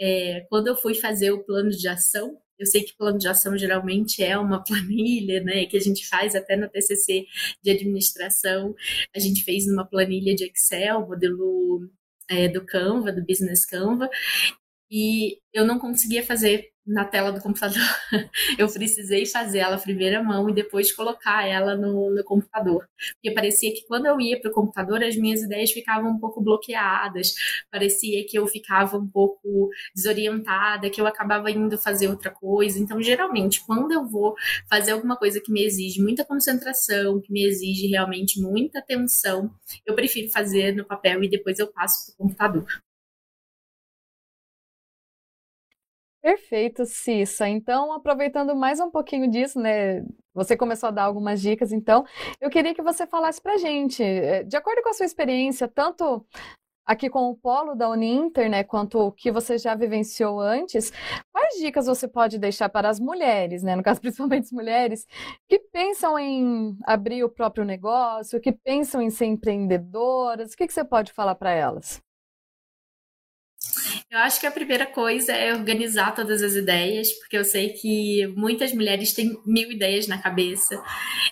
É, 0.00 0.46
quando 0.50 0.66
eu 0.66 0.76
fui 0.76 0.94
fazer 0.94 1.30
o 1.32 1.44
plano 1.44 1.70
de 1.70 1.88
ação, 1.88 2.38
eu 2.58 2.66
sei 2.66 2.82
que 2.82 2.96
plano 2.96 3.18
de 3.18 3.26
ação 3.26 3.56
geralmente 3.56 4.22
é 4.22 4.36
uma 4.38 4.62
planilha, 4.64 5.42
né, 5.42 5.66
que 5.66 5.76
a 5.76 5.80
gente 5.80 6.06
faz 6.06 6.34
até 6.34 6.56
no 6.56 6.68
TCC 6.68 7.26
de 7.62 7.70
administração. 7.70 8.74
A 9.14 9.18
gente 9.18 9.44
fez 9.44 9.66
numa 9.66 9.84
planilha 9.86 10.34
de 10.34 10.44
Excel, 10.44 11.06
modelo 11.06 11.88
é, 12.32 12.48
do 12.48 12.64
Canva, 12.64 13.12
do 13.12 13.24
Business 13.24 13.64
Canva, 13.64 14.08
e 14.90 15.38
eu 15.52 15.66
não 15.66 15.78
conseguia 15.78 16.24
fazer 16.24 16.71
na 16.86 17.04
tela 17.04 17.32
do 17.32 17.40
computador. 17.40 17.80
Eu 18.58 18.68
precisei 18.68 19.24
fazer 19.26 19.58
ela 19.58 19.78
primeira 19.78 20.22
mão 20.22 20.48
e 20.50 20.54
depois 20.54 20.92
colocar 20.92 21.46
ela 21.46 21.76
no, 21.76 22.10
no 22.14 22.24
computador. 22.24 22.88
Porque 23.14 23.30
parecia 23.34 23.72
que 23.72 23.86
quando 23.86 24.06
eu 24.06 24.20
ia 24.20 24.40
para 24.40 24.50
o 24.50 24.54
computador, 24.54 25.02
as 25.02 25.16
minhas 25.16 25.42
ideias 25.42 25.70
ficavam 25.70 26.10
um 26.10 26.18
pouco 26.18 26.40
bloqueadas, 26.40 27.34
parecia 27.70 28.24
que 28.26 28.38
eu 28.38 28.46
ficava 28.46 28.96
um 28.96 29.06
pouco 29.06 29.70
desorientada, 29.94 30.90
que 30.90 31.00
eu 31.00 31.06
acabava 31.06 31.50
indo 31.50 31.78
fazer 31.78 32.08
outra 32.08 32.30
coisa. 32.30 32.78
Então, 32.78 33.00
geralmente, 33.02 33.64
quando 33.64 33.92
eu 33.92 34.06
vou 34.06 34.34
fazer 34.68 34.92
alguma 34.92 35.16
coisa 35.16 35.40
que 35.40 35.52
me 35.52 35.64
exige 35.64 36.02
muita 36.02 36.24
concentração, 36.24 37.20
que 37.20 37.32
me 37.32 37.44
exige 37.44 37.86
realmente 37.86 38.40
muita 38.40 38.80
atenção, 38.80 39.50
eu 39.86 39.94
prefiro 39.94 40.30
fazer 40.30 40.74
no 40.74 40.84
papel 40.84 41.22
e 41.22 41.28
depois 41.28 41.58
eu 41.58 41.68
passo 41.72 42.06
para 42.06 42.14
o 42.14 42.16
computador. 42.28 42.66
Perfeito, 46.22 46.86
Cissa. 46.86 47.48
Então, 47.48 47.92
aproveitando 47.92 48.54
mais 48.54 48.78
um 48.78 48.88
pouquinho 48.90 49.28
disso, 49.28 49.58
né? 49.58 50.04
Você 50.34 50.56
começou 50.56 50.88
a 50.88 50.92
dar 50.92 51.02
algumas 51.02 51.40
dicas, 51.42 51.72
então 51.72 52.04
eu 52.40 52.48
queria 52.48 52.72
que 52.74 52.80
você 52.80 53.06
falasse 53.06 53.40
para 53.42 53.58
gente, 53.58 54.02
eh, 54.02 54.44
de 54.44 54.56
acordo 54.56 54.82
com 54.82 54.88
a 54.90 54.94
sua 54.94 55.04
experiência, 55.04 55.66
tanto 55.68 56.24
aqui 56.86 57.10
com 57.10 57.30
o 57.30 57.36
polo 57.36 57.74
da 57.74 57.88
Uninter, 57.90 58.50
né, 58.50 58.64
quanto 58.64 58.98
o 59.00 59.12
que 59.12 59.32
você 59.32 59.58
já 59.58 59.74
vivenciou 59.76 60.40
antes, 60.40 60.92
quais 61.32 61.56
dicas 61.60 61.86
você 61.86 62.08
pode 62.08 62.38
deixar 62.38 62.68
para 62.70 62.88
as 62.90 63.00
mulheres, 63.00 63.62
né, 63.62 63.76
no 63.76 63.82
caso 63.82 64.00
principalmente 64.02 64.44
as 64.46 64.52
mulheres, 64.52 65.06
que 65.48 65.58
pensam 65.60 66.18
em 66.18 66.76
abrir 66.86 67.24
o 67.24 67.30
próprio 67.30 67.64
negócio, 67.64 68.40
que 68.40 68.52
pensam 68.52 69.02
em 69.02 69.10
ser 69.10 69.26
empreendedoras, 69.26 70.52
o 70.54 70.56
que, 70.56 70.66
que 70.66 70.72
você 70.74 70.84
pode 70.84 71.12
falar 71.12 71.34
para 71.36 71.52
elas? 71.52 72.02
Eu 74.10 74.18
acho 74.18 74.40
que 74.40 74.46
a 74.46 74.50
primeira 74.50 74.86
coisa 74.86 75.32
é 75.32 75.54
organizar 75.54 76.14
todas 76.14 76.42
as 76.42 76.54
ideias, 76.54 77.12
porque 77.12 77.36
eu 77.36 77.44
sei 77.44 77.70
que 77.70 78.26
muitas 78.36 78.72
mulheres 78.72 79.12
têm 79.12 79.40
mil 79.46 79.70
ideias 79.70 80.06
na 80.06 80.20
cabeça 80.20 80.82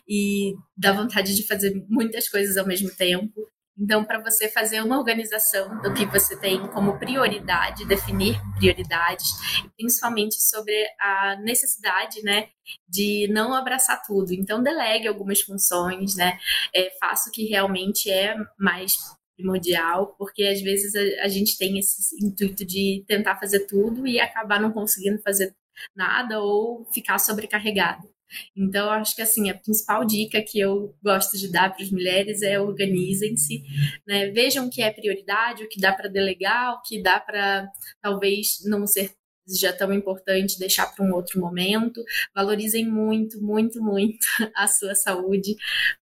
e 0.09 0.55
dá 0.77 0.93
vontade 0.93 1.35
de 1.35 1.47
fazer 1.47 1.85
muitas 1.88 2.29
coisas 2.29 2.57
ao 2.57 2.66
mesmo 2.66 2.90
tempo. 2.90 3.47
Então, 3.79 4.05
para 4.05 4.21
você 4.21 4.49
fazer 4.49 4.83
uma 4.83 4.99
organização 4.99 5.81
do 5.81 5.95
que 5.95 6.05
você 6.05 6.38
tem 6.38 6.66
como 6.69 6.99
prioridade, 6.99 7.87
definir 7.87 8.38
prioridades, 8.59 9.31
principalmente 9.77 10.35
sobre 10.35 10.75
a 11.01 11.37
necessidade, 11.37 12.23
né, 12.23 12.49
de 12.87 13.27
não 13.31 13.55
abraçar 13.55 14.03
tudo. 14.07 14.35
Então, 14.35 14.62
delegue 14.62 15.09
algumas 15.09 15.40
funções, 15.40 16.14
né, 16.14 16.38
é, 16.75 16.90
faça 17.01 17.31
o 17.31 17.33
que 17.33 17.47
realmente 17.47 18.11
é 18.11 18.37
mais 18.59 18.97
primordial, 19.40 20.14
porque 20.18 20.44
às 20.44 20.61
vezes 20.61 20.94
a, 20.94 21.24
a, 21.24 21.29
gente 21.29 21.57
tem 21.59 21.79
esse 21.79 22.14
intuito 22.24 22.64
de 22.64 23.05
tentar 23.07 23.37
fazer 23.37 23.66
tudo 23.66 24.07
e 24.07 24.20
acabar 24.20 24.61
não 24.61 24.72
conseguindo 24.72 25.20
fazer 25.22 25.55
nada 25.96 26.40
ou 26.40 26.87
ficar 26.92 27.18
sobrecarregado. 27.18 28.09
Então, 28.57 28.88
acho 28.90 29.16
que 29.16 29.22
assim, 29.22 29.50
a 29.50 29.59
principal 29.59 30.05
dica 30.05 30.40
que 30.40 30.61
eu 30.61 30.94
gosto 31.03 31.37
de 31.37 31.50
dar 31.50 31.74
para 31.74 31.83
as 31.83 31.90
mulheres 31.90 32.42
é 32.42 32.61
organizem-se, 32.61 33.62
né? 34.07 34.31
vejam 34.31 34.66
o 34.66 34.70
que 34.70 34.83
é 34.83 34.90
prioridade, 34.90 35.64
o 35.64 35.68
que 35.68 35.81
dá 35.81 35.92
para 35.92 36.09
delegar, 36.09 36.74
o 36.74 36.83
que 36.83 37.03
dá 37.03 37.18
para 37.18 37.68
talvez 38.00 38.61
não 38.64 38.87
ser 38.87 39.11
já 39.59 39.73
tão 39.73 39.93
importante 39.93 40.59
deixar 40.59 40.87
para 40.87 41.05
um 41.05 41.13
outro 41.15 41.41
momento. 41.41 42.03
Valorizem 42.35 42.87
muito, 42.87 43.43
muito, 43.43 43.83
muito 43.83 44.19
a 44.57 44.67
sua 44.67 44.95
saúde, 44.95 45.57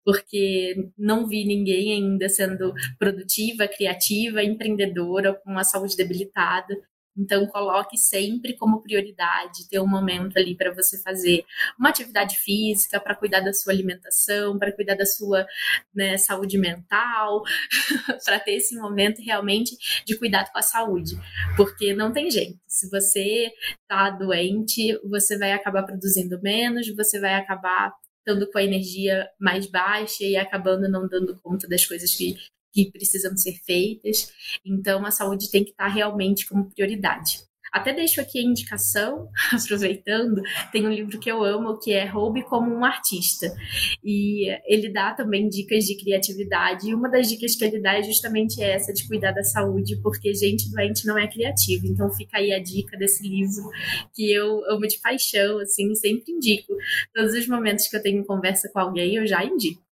porque 0.04 0.88
não 0.96 1.26
vi 1.26 1.44
ninguém 1.44 1.92
ainda 1.92 2.28
sendo 2.28 2.72
produtiva, 2.98 3.68
criativa, 3.68 4.42
empreendedora 4.42 5.34
com 5.34 5.58
a 5.58 5.64
saúde 5.64 5.96
debilitada. 5.96 6.74
Então, 7.16 7.46
coloque 7.46 7.96
sempre 7.96 8.56
como 8.56 8.82
prioridade 8.82 9.68
ter 9.68 9.80
um 9.80 9.86
momento 9.86 10.36
ali 10.36 10.54
para 10.54 10.72
você 10.72 11.00
fazer 11.02 11.44
uma 11.78 11.88
atividade 11.88 12.36
física, 12.38 13.00
para 13.00 13.14
cuidar 13.14 13.40
da 13.40 13.52
sua 13.52 13.72
alimentação, 13.72 14.58
para 14.58 14.72
cuidar 14.72 14.94
da 14.94 15.06
sua 15.06 15.46
né, 15.94 16.18
saúde 16.18 16.58
mental, 16.58 17.42
para 18.24 18.38
ter 18.38 18.52
esse 18.56 18.76
momento 18.76 19.22
realmente 19.22 19.76
de 20.04 20.18
cuidado 20.18 20.50
com 20.52 20.58
a 20.58 20.62
saúde. 20.62 21.16
Porque 21.56 21.94
não 21.94 22.12
tem 22.12 22.30
jeito. 22.30 22.58
Se 22.66 22.90
você 22.90 23.50
está 23.80 24.10
doente, 24.10 24.98
você 25.08 25.38
vai 25.38 25.52
acabar 25.52 25.84
produzindo 25.84 26.40
menos, 26.42 26.94
você 26.94 27.18
vai 27.18 27.34
acabar 27.34 27.92
estando 28.26 28.50
com 28.50 28.58
a 28.58 28.62
energia 28.62 29.28
mais 29.38 29.66
baixa 29.66 30.24
e 30.24 30.36
acabando 30.36 30.88
não 30.88 31.06
dando 31.06 31.38
conta 31.40 31.68
das 31.68 31.86
coisas 31.86 32.14
que 32.14 32.36
que 32.84 32.90
precisam 32.90 33.36
ser 33.36 33.54
feitas. 33.64 34.32
Então, 34.64 35.04
a 35.06 35.10
saúde 35.10 35.50
tem 35.50 35.64
que 35.64 35.70
estar 35.70 35.88
realmente 35.88 36.46
como 36.46 36.70
prioridade. 36.70 37.46
Até 37.72 37.92
deixo 37.92 38.22
aqui 38.22 38.38
a 38.38 38.42
indicação, 38.42 39.28
aproveitando, 39.52 40.40
tem 40.72 40.86
um 40.86 40.92
livro 40.92 41.18
que 41.18 41.30
eu 41.30 41.44
amo 41.44 41.78
que 41.78 41.92
é 41.92 42.06
Roube 42.06 42.42
como 42.44 42.72
um 42.72 42.84
Artista. 42.84 43.54
E 44.02 44.48
ele 44.64 44.90
dá 44.90 45.12
também 45.12 45.48
dicas 45.48 45.84
de 45.84 45.96
criatividade. 45.96 46.88
E 46.88 46.94
uma 46.94 47.10
das 47.10 47.28
dicas 47.28 47.54
que 47.54 47.64
ele 47.64 47.80
dá 47.80 47.98
é 47.98 48.02
justamente 48.02 48.62
essa 48.62 48.94
de 48.94 49.06
cuidar 49.06 49.32
da 49.32 49.42
saúde, 49.42 50.00
porque 50.02 50.32
gente 50.32 50.70
doente 50.70 51.06
não 51.06 51.18
é 51.18 51.26
criativa. 51.26 51.86
Então 51.86 52.10
fica 52.10 52.38
aí 52.38 52.52
a 52.52 52.62
dica 52.62 52.96
desse 52.96 53.26
livro 53.28 53.68
que 54.14 54.32
eu 54.32 54.64
amo 54.70 54.86
de 54.86 54.98
paixão, 55.00 55.58
assim, 55.58 55.94
sempre 55.94 56.32
indico. 56.32 56.74
Todos 57.14 57.34
os 57.34 57.46
momentos 57.46 57.88
que 57.88 57.96
eu 57.96 58.02
tenho 58.02 58.24
conversa 58.24 58.70
com 58.72 58.78
alguém, 58.78 59.16
eu 59.16 59.26
já 59.26 59.44
indico. 59.44 59.85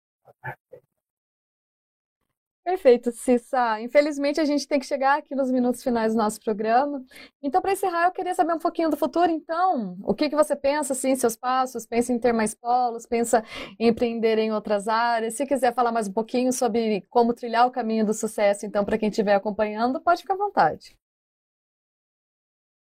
Perfeito, 2.64 3.12
Cissa. 3.12 3.82
Infelizmente, 3.82 4.40
a 4.40 4.46
gente 4.46 4.66
tem 4.66 4.80
que 4.80 4.86
chegar 4.86 5.18
aqui 5.18 5.36
nos 5.36 5.52
minutos 5.52 5.84
finais 5.84 6.14
do 6.14 6.18
nosso 6.18 6.40
programa. 6.40 7.04
Então, 7.42 7.62
para 7.62 7.74
encerrar, 7.74 8.06
eu 8.06 8.12
queria 8.12 8.34
saber 8.34 8.54
um 8.54 8.60
pouquinho 8.60 8.90
do 8.90 8.96
futuro. 8.96 9.30
Então, 9.30 9.98
o 10.02 10.14
que, 10.14 10.30
que 10.30 10.36
você 10.36 10.56
pensa, 10.56 10.94
assim, 10.94 11.14
seus 11.14 11.36
passos? 11.36 11.86
Pensa 11.86 12.14
em 12.14 12.20
ter 12.20 12.32
mais 12.32 12.56
polos? 12.56 13.06
Pensa 13.06 13.44
em 13.78 13.90
empreender 13.90 14.38
em 14.38 14.54
outras 14.54 14.88
áreas? 14.88 15.34
Se 15.34 15.46
quiser 15.46 15.74
falar 15.74 15.92
mais 15.92 16.08
um 16.08 16.14
pouquinho 16.14 16.54
sobre 16.54 17.02
como 17.10 17.34
trilhar 17.34 17.68
o 17.68 17.72
caminho 17.72 18.06
do 18.06 18.14
sucesso, 18.14 18.66
então, 18.66 18.86
para 18.86 18.98
quem 18.98 19.10
estiver 19.10 19.36
acompanhando, 19.36 20.00
pode 20.00 20.22
ficar 20.22 20.36
à 20.36 20.38
vontade. 20.38 20.98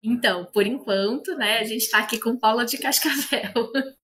Então, 0.01 0.45
por 0.45 0.65
enquanto, 0.65 1.35
né, 1.35 1.59
a 1.59 1.63
gente 1.65 1.83
está 1.83 1.99
aqui 1.99 2.17
com 2.19 2.37
polo 2.37 2.63
de 2.63 2.77
cascavel. 2.77 3.51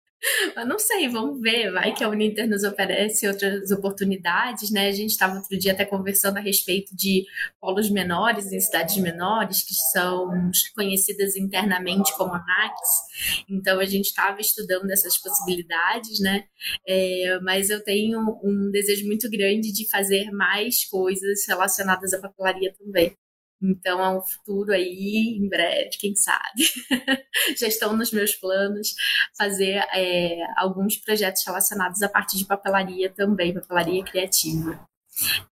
Mas 0.54 0.66
não 0.66 0.78
sei, 0.78 1.08
vamos 1.08 1.40
ver. 1.40 1.70
Vai 1.72 1.94
que 1.94 2.02
a 2.02 2.08
Uninter 2.08 2.48
nos 2.48 2.64
oferece 2.64 3.26
outras 3.26 3.70
oportunidades, 3.70 4.70
né? 4.70 4.88
A 4.88 4.92
gente 4.92 5.10
estava 5.10 5.36
outro 5.36 5.58
dia 5.58 5.72
até 5.72 5.84
conversando 5.84 6.38
a 6.38 6.40
respeito 6.40 6.94
de 6.96 7.24
polos 7.60 7.90
menores 7.90 8.52
em 8.52 8.60
cidades 8.60 8.96
menores, 8.98 9.62
que 9.62 9.74
são 9.92 10.28
conhecidas 10.74 11.36
internamente 11.36 12.16
como 12.16 12.32
NACs. 12.32 13.44
Então, 13.48 13.80
a 13.80 13.84
gente 13.84 14.06
estava 14.06 14.40
estudando 14.40 14.90
essas 14.90 15.16
possibilidades, 15.18 16.20
né? 16.20 16.44
É, 16.86 17.38
mas 17.42 17.70
eu 17.70 17.82
tenho 17.82 18.20
um 18.42 18.70
desejo 18.70 19.06
muito 19.06 19.30
grande 19.30 19.72
de 19.72 19.88
fazer 19.88 20.30
mais 20.30 20.84
coisas 20.84 21.46
relacionadas 21.46 22.12
à 22.12 22.20
papelaria 22.20 22.72
também. 22.78 23.16
Então 23.62 24.02
é 24.02 24.18
um 24.18 24.22
futuro 24.22 24.72
aí, 24.72 25.38
em 25.40 25.48
breve, 25.48 25.90
quem 25.98 26.14
sabe. 26.14 26.62
Já 27.58 27.66
estão 27.66 27.96
nos 27.96 28.12
meus 28.12 28.34
planos 28.34 28.94
fazer 29.36 29.82
é, 29.94 30.36
alguns 30.56 30.96
projetos 30.96 31.42
relacionados 31.44 32.02
à 32.02 32.08
parte 32.08 32.36
de 32.36 32.44
papelaria 32.44 33.10
também, 33.10 33.54
papelaria 33.54 34.04
criativa. 34.04 34.86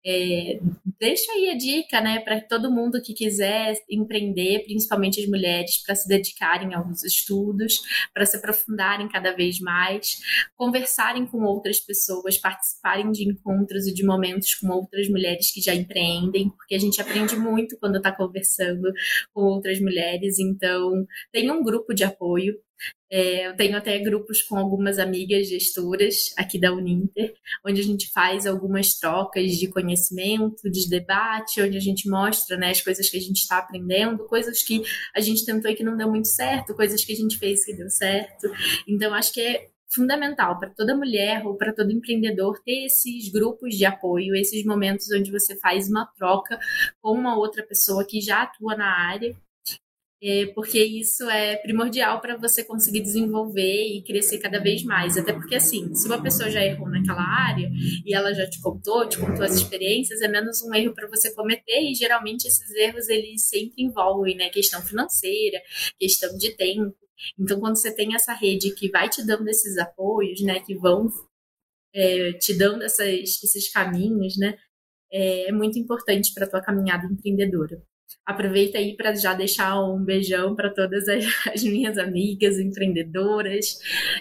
É, 0.06 0.60
deixa 1.00 1.32
aí 1.32 1.50
a 1.50 1.58
dica, 1.58 2.02
né, 2.02 2.20
para 2.20 2.42
todo 2.42 2.72
mundo 2.72 3.02
que 3.02 3.14
quiser 3.14 3.76
empreender, 3.90 4.64
principalmente 4.64 5.22
as 5.22 5.28
mulheres, 5.28 5.82
para 5.84 5.96
se 5.96 6.08
dedicarem 6.08 6.74
aos 6.74 7.04
estudos, 7.04 7.80
para 8.14 8.26
se 8.26 8.38
aprofundarem 8.38 9.08
cada 9.08 9.32
vez 9.32 9.60
mais, 9.60 10.20
conversarem 10.58 11.26
com 11.26 11.44
outras 11.44 11.80
pessoas, 11.80 12.38
participarem 12.38 13.12
de 13.12 13.30
encontros 13.30 13.88
e 13.88 13.94
de 13.94 14.06
momentos 14.06 14.56
com 14.56 14.68
outras 14.70 15.08
mulheres 15.10 15.52
que 15.52 15.62
já 15.62 15.74
empreendem, 15.74 16.50
porque 16.50 16.76
a 16.76 16.80
gente 16.80 17.02
aprende 17.02 17.36
muito 17.36 17.78
quando 17.80 17.98
está 17.98 18.12
conversando 18.12 18.92
com 19.34 19.42
outras 19.42 19.80
mulheres. 19.80 20.40
Então, 20.40 21.06
tem 21.32 21.50
um 21.50 21.64
grupo 21.64 21.94
de 21.94 22.04
apoio 22.04 22.56
é, 23.16 23.48
eu 23.48 23.56
tenho 23.56 23.78
até 23.78 24.00
grupos 24.00 24.42
com 24.42 24.58
algumas 24.58 24.98
amigas 24.98 25.48
gestoras 25.48 26.34
aqui 26.36 26.60
da 26.60 26.74
Uninter, 26.74 27.36
onde 27.64 27.80
a 27.80 27.84
gente 27.84 28.12
faz 28.12 28.48
algumas 28.48 28.96
trocas 28.96 29.52
de 29.52 29.68
conhecimento, 29.68 30.68
de 30.68 30.90
debate, 30.90 31.62
onde 31.62 31.78
a 31.78 31.80
gente 31.80 32.10
mostra 32.10 32.58
né, 32.58 32.72
as 32.72 32.82
coisas 32.82 33.08
que 33.08 33.18
a 33.18 33.22
gente 33.22 33.38
está 33.38 33.60
aprendendo, 33.60 34.26
coisas 34.26 34.64
que 34.64 34.82
a 35.16 35.22
gente 35.22 35.46
tentou 35.46 35.70
e 35.70 35.76
que 35.76 35.84
não 35.84 35.96
deu 35.96 36.10
muito 36.10 36.28
certo, 36.28 36.74
coisas 36.74 37.06
que 37.06 37.14
a 37.14 37.16
gente 37.16 37.38
fez 37.38 37.64
que 37.64 37.74
deu 37.74 37.88
certo. 37.88 38.52
Então, 38.88 39.14
acho 39.14 39.32
que 39.32 39.42
é 39.42 39.70
fundamental 39.94 40.60
para 40.60 40.72
toda 40.72 40.98
mulher 40.98 41.46
ou 41.46 41.56
para 41.56 41.72
todo 41.72 41.92
empreendedor 41.92 42.60
ter 42.66 42.86
esses 42.86 43.32
grupos 43.32 43.76
de 43.76 43.86
apoio, 43.86 44.36
esses 44.36 44.66
momentos 44.66 45.12
onde 45.12 45.32
você 45.32 45.56
faz 45.60 45.88
uma 45.88 46.08
troca 46.18 46.58
com 47.00 47.12
uma 47.12 47.38
outra 47.38 47.62
pessoa 47.62 48.04
que 48.04 48.20
já 48.20 48.42
atua 48.42 48.76
na 48.76 48.88
área 48.88 49.36
porque 50.54 50.82
isso 50.82 51.30
é 51.30 51.58
primordial 51.58 52.22
para 52.22 52.38
você 52.38 52.64
conseguir 52.64 53.02
desenvolver 53.02 53.88
e 53.88 54.02
crescer 54.04 54.38
cada 54.40 54.58
vez 54.60 54.82
mais. 54.84 55.18
Até 55.18 55.34
porque, 55.34 55.56
assim, 55.56 55.94
se 55.94 56.08
uma 56.08 56.22
pessoa 56.22 56.50
já 56.50 56.64
errou 56.64 56.90
naquela 56.90 57.22
área 57.22 57.70
e 58.06 58.16
ela 58.16 58.34
já 58.34 58.50
te 58.50 58.62
contou, 58.62 59.08
te 59.08 59.18
contou 59.18 59.44
as 59.44 59.56
experiências, 59.56 60.22
é 60.22 60.28
menos 60.30 60.62
um 60.62 60.74
erro 60.74 60.94
para 60.94 61.08
você 61.10 61.34
cometer 61.34 61.82
e 61.82 61.94
geralmente 61.94 62.48
esses 62.48 62.72
erros 62.72 63.10
eles 63.10 63.48
sempre 63.50 63.84
envolvem, 63.84 64.38
né, 64.38 64.50
questão 64.50 64.82
financeira, 64.82 65.62
questão 66.00 66.38
de 66.38 66.56
tempo. 66.56 66.96
Então, 67.38 67.60
quando 67.60 67.76
você 67.78 67.94
tem 67.94 68.16
essa 68.16 68.34
rede 68.34 68.74
que 68.74 68.90
vai 68.90 69.10
te 69.10 69.26
dando 69.26 69.48
esses 69.50 69.78
apoios, 69.78 70.42
né, 70.42 70.60
que 70.62 70.76
vão 70.76 71.10
é, 71.94 72.34
te 72.34 72.58
dando 72.58 72.84
essas, 72.84 73.08
esses 73.08 73.72
caminhos, 73.72 74.38
né, 74.38 74.58
é, 75.12 75.50
é 75.50 75.52
muito 75.52 75.78
importante 75.78 76.34
para 76.34 76.46
a 76.46 76.50
tua 76.50 76.62
caminhada 76.62 77.06
empreendedora. 77.06 77.82
Aproveita 78.26 78.78
aí 78.78 78.96
para 78.96 79.14
já 79.14 79.34
deixar 79.34 79.82
um 79.84 80.04
beijão 80.04 80.56
para 80.56 80.74
todas 80.74 81.08
as, 81.10 81.26
as, 81.54 81.64
minhas 81.64 81.98
amigas 81.98 82.58
empreendedoras 82.58 83.78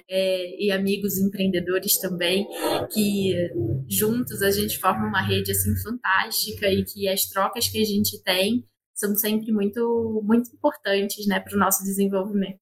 é, 0.08 0.64
e 0.64 0.72
amigos 0.72 1.18
empreendedores 1.18 1.98
também, 1.98 2.46
que 2.92 3.34
juntos 3.88 4.42
a 4.42 4.50
gente 4.50 4.78
forma 4.78 5.06
uma 5.06 5.22
rede 5.22 5.52
assim 5.52 5.74
fantástica 5.76 6.68
e 6.68 6.84
que 6.84 7.08
as 7.08 7.26
trocas 7.26 7.68
que 7.68 7.80
a 7.80 7.84
gente 7.84 8.20
tem 8.22 8.64
são 8.94 9.14
sempre 9.14 9.50
muito, 9.52 10.20
muito 10.24 10.54
importantes 10.54 11.26
né, 11.26 11.40
para 11.40 11.56
o 11.56 11.58
nosso 11.58 11.82
desenvolvimento. 11.82 12.58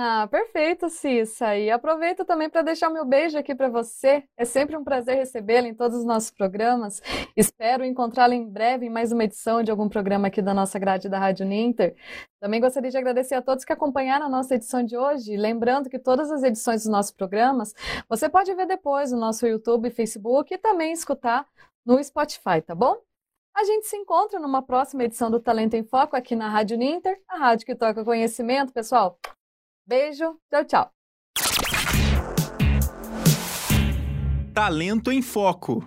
Ah, 0.00 0.28
perfeito, 0.30 0.88
Cissa. 0.88 1.56
E 1.56 1.72
aproveito 1.72 2.24
também 2.24 2.48
para 2.48 2.62
deixar 2.62 2.88
meu 2.88 3.04
beijo 3.04 3.36
aqui 3.36 3.52
para 3.52 3.68
você. 3.68 4.22
É 4.36 4.44
sempre 4.44 4.76
um 4.76 4.84
prazer 4.84 5.16
recebê-la 5.16 5.66
em 5.66 5.74
todos 5.74 5.98
os 5.98 6.04
nossos 6.04 6.30
programas. 6.30 7.02
Espero 7.36 7.84
encontrá-la 7.84 8.32
em 8.32 8.48
breve 8.48 8.86
em 8.86 8.90
mais 8.90 9.10
uma 9.10 9.24
edição 9.24 9.60
de 9.60 9.72
algum 9.72 9.88
programa 9.88 10.28
aqui 10.28 10.40
da 10.40 10.54
nossa 10.54 10.78
grade 10.78 11.08
da 11.08 11.18
Rádio 11.18 11.44
Ninter. 11.44 11.96
Também 12.38 12.60
gostaria 12.60 12.92
de 12.92 12.96
agradecer 12.96 13.34
a 13.34 13.42
todos 13.42 13.64
que 13.64 13.72
acompanharam 13.72 14.26
a 14.26 14.28
nossa 14.28 14.54
edição 14.54 14.84
de 14.84 14.96
hoje. 14.96 15.36
Lembrando 15.36 15.90
que 15.90 15.98
todas 15.98 16.30
as 16.30 16.44
edições 16.44 16.82
dos 16.82 16.92
nossos 16.92 17.10
programas 17.10 17.74
você 18.08 18.28
pode 18.28 18.54
ver 18.54 18.66
depois 18.66 19.10
no 19.10 19.18
nosso 19.18 19.48
YouTube 19.48 19.90
Facebook 19.90 20.54
e 20.54 20.58
também 20.58 20.92
escutar 20.92 21.44
no 21.84 22.00
Spotify, 22.04 22.62
tá 22.64 22.72
bom? 22.72 22.96
A 23.52 23.64
gente 23.64 23.88
se 23.88 23.96
encontra 23.96 24.38
numa 24.38 24.62
próxima 24.62 25.02
edição 25.02 25.28
do 25.28 25.40
Talento 25.40 25.74
em 25.74 25.82
Foco 25.82 26.14
aqui 26.14 26.36
na 26.36 26.48
Rádio 26.48 26.78
Ninter, 26.78 27.20
a 27.28 27.36
rádio 27.36 27.66
que 27.66 27.74
toca 27.74 28.04
conhecimento, 28.04 28.72
pessoal. 28.72 29.18
Beijo, 29.88 30.38
tchau, 30.50 30.64
tchau. 30.66 30.90
Talento 34.52 35.10
em 35.10 35.22
Foco. 35.22 35.82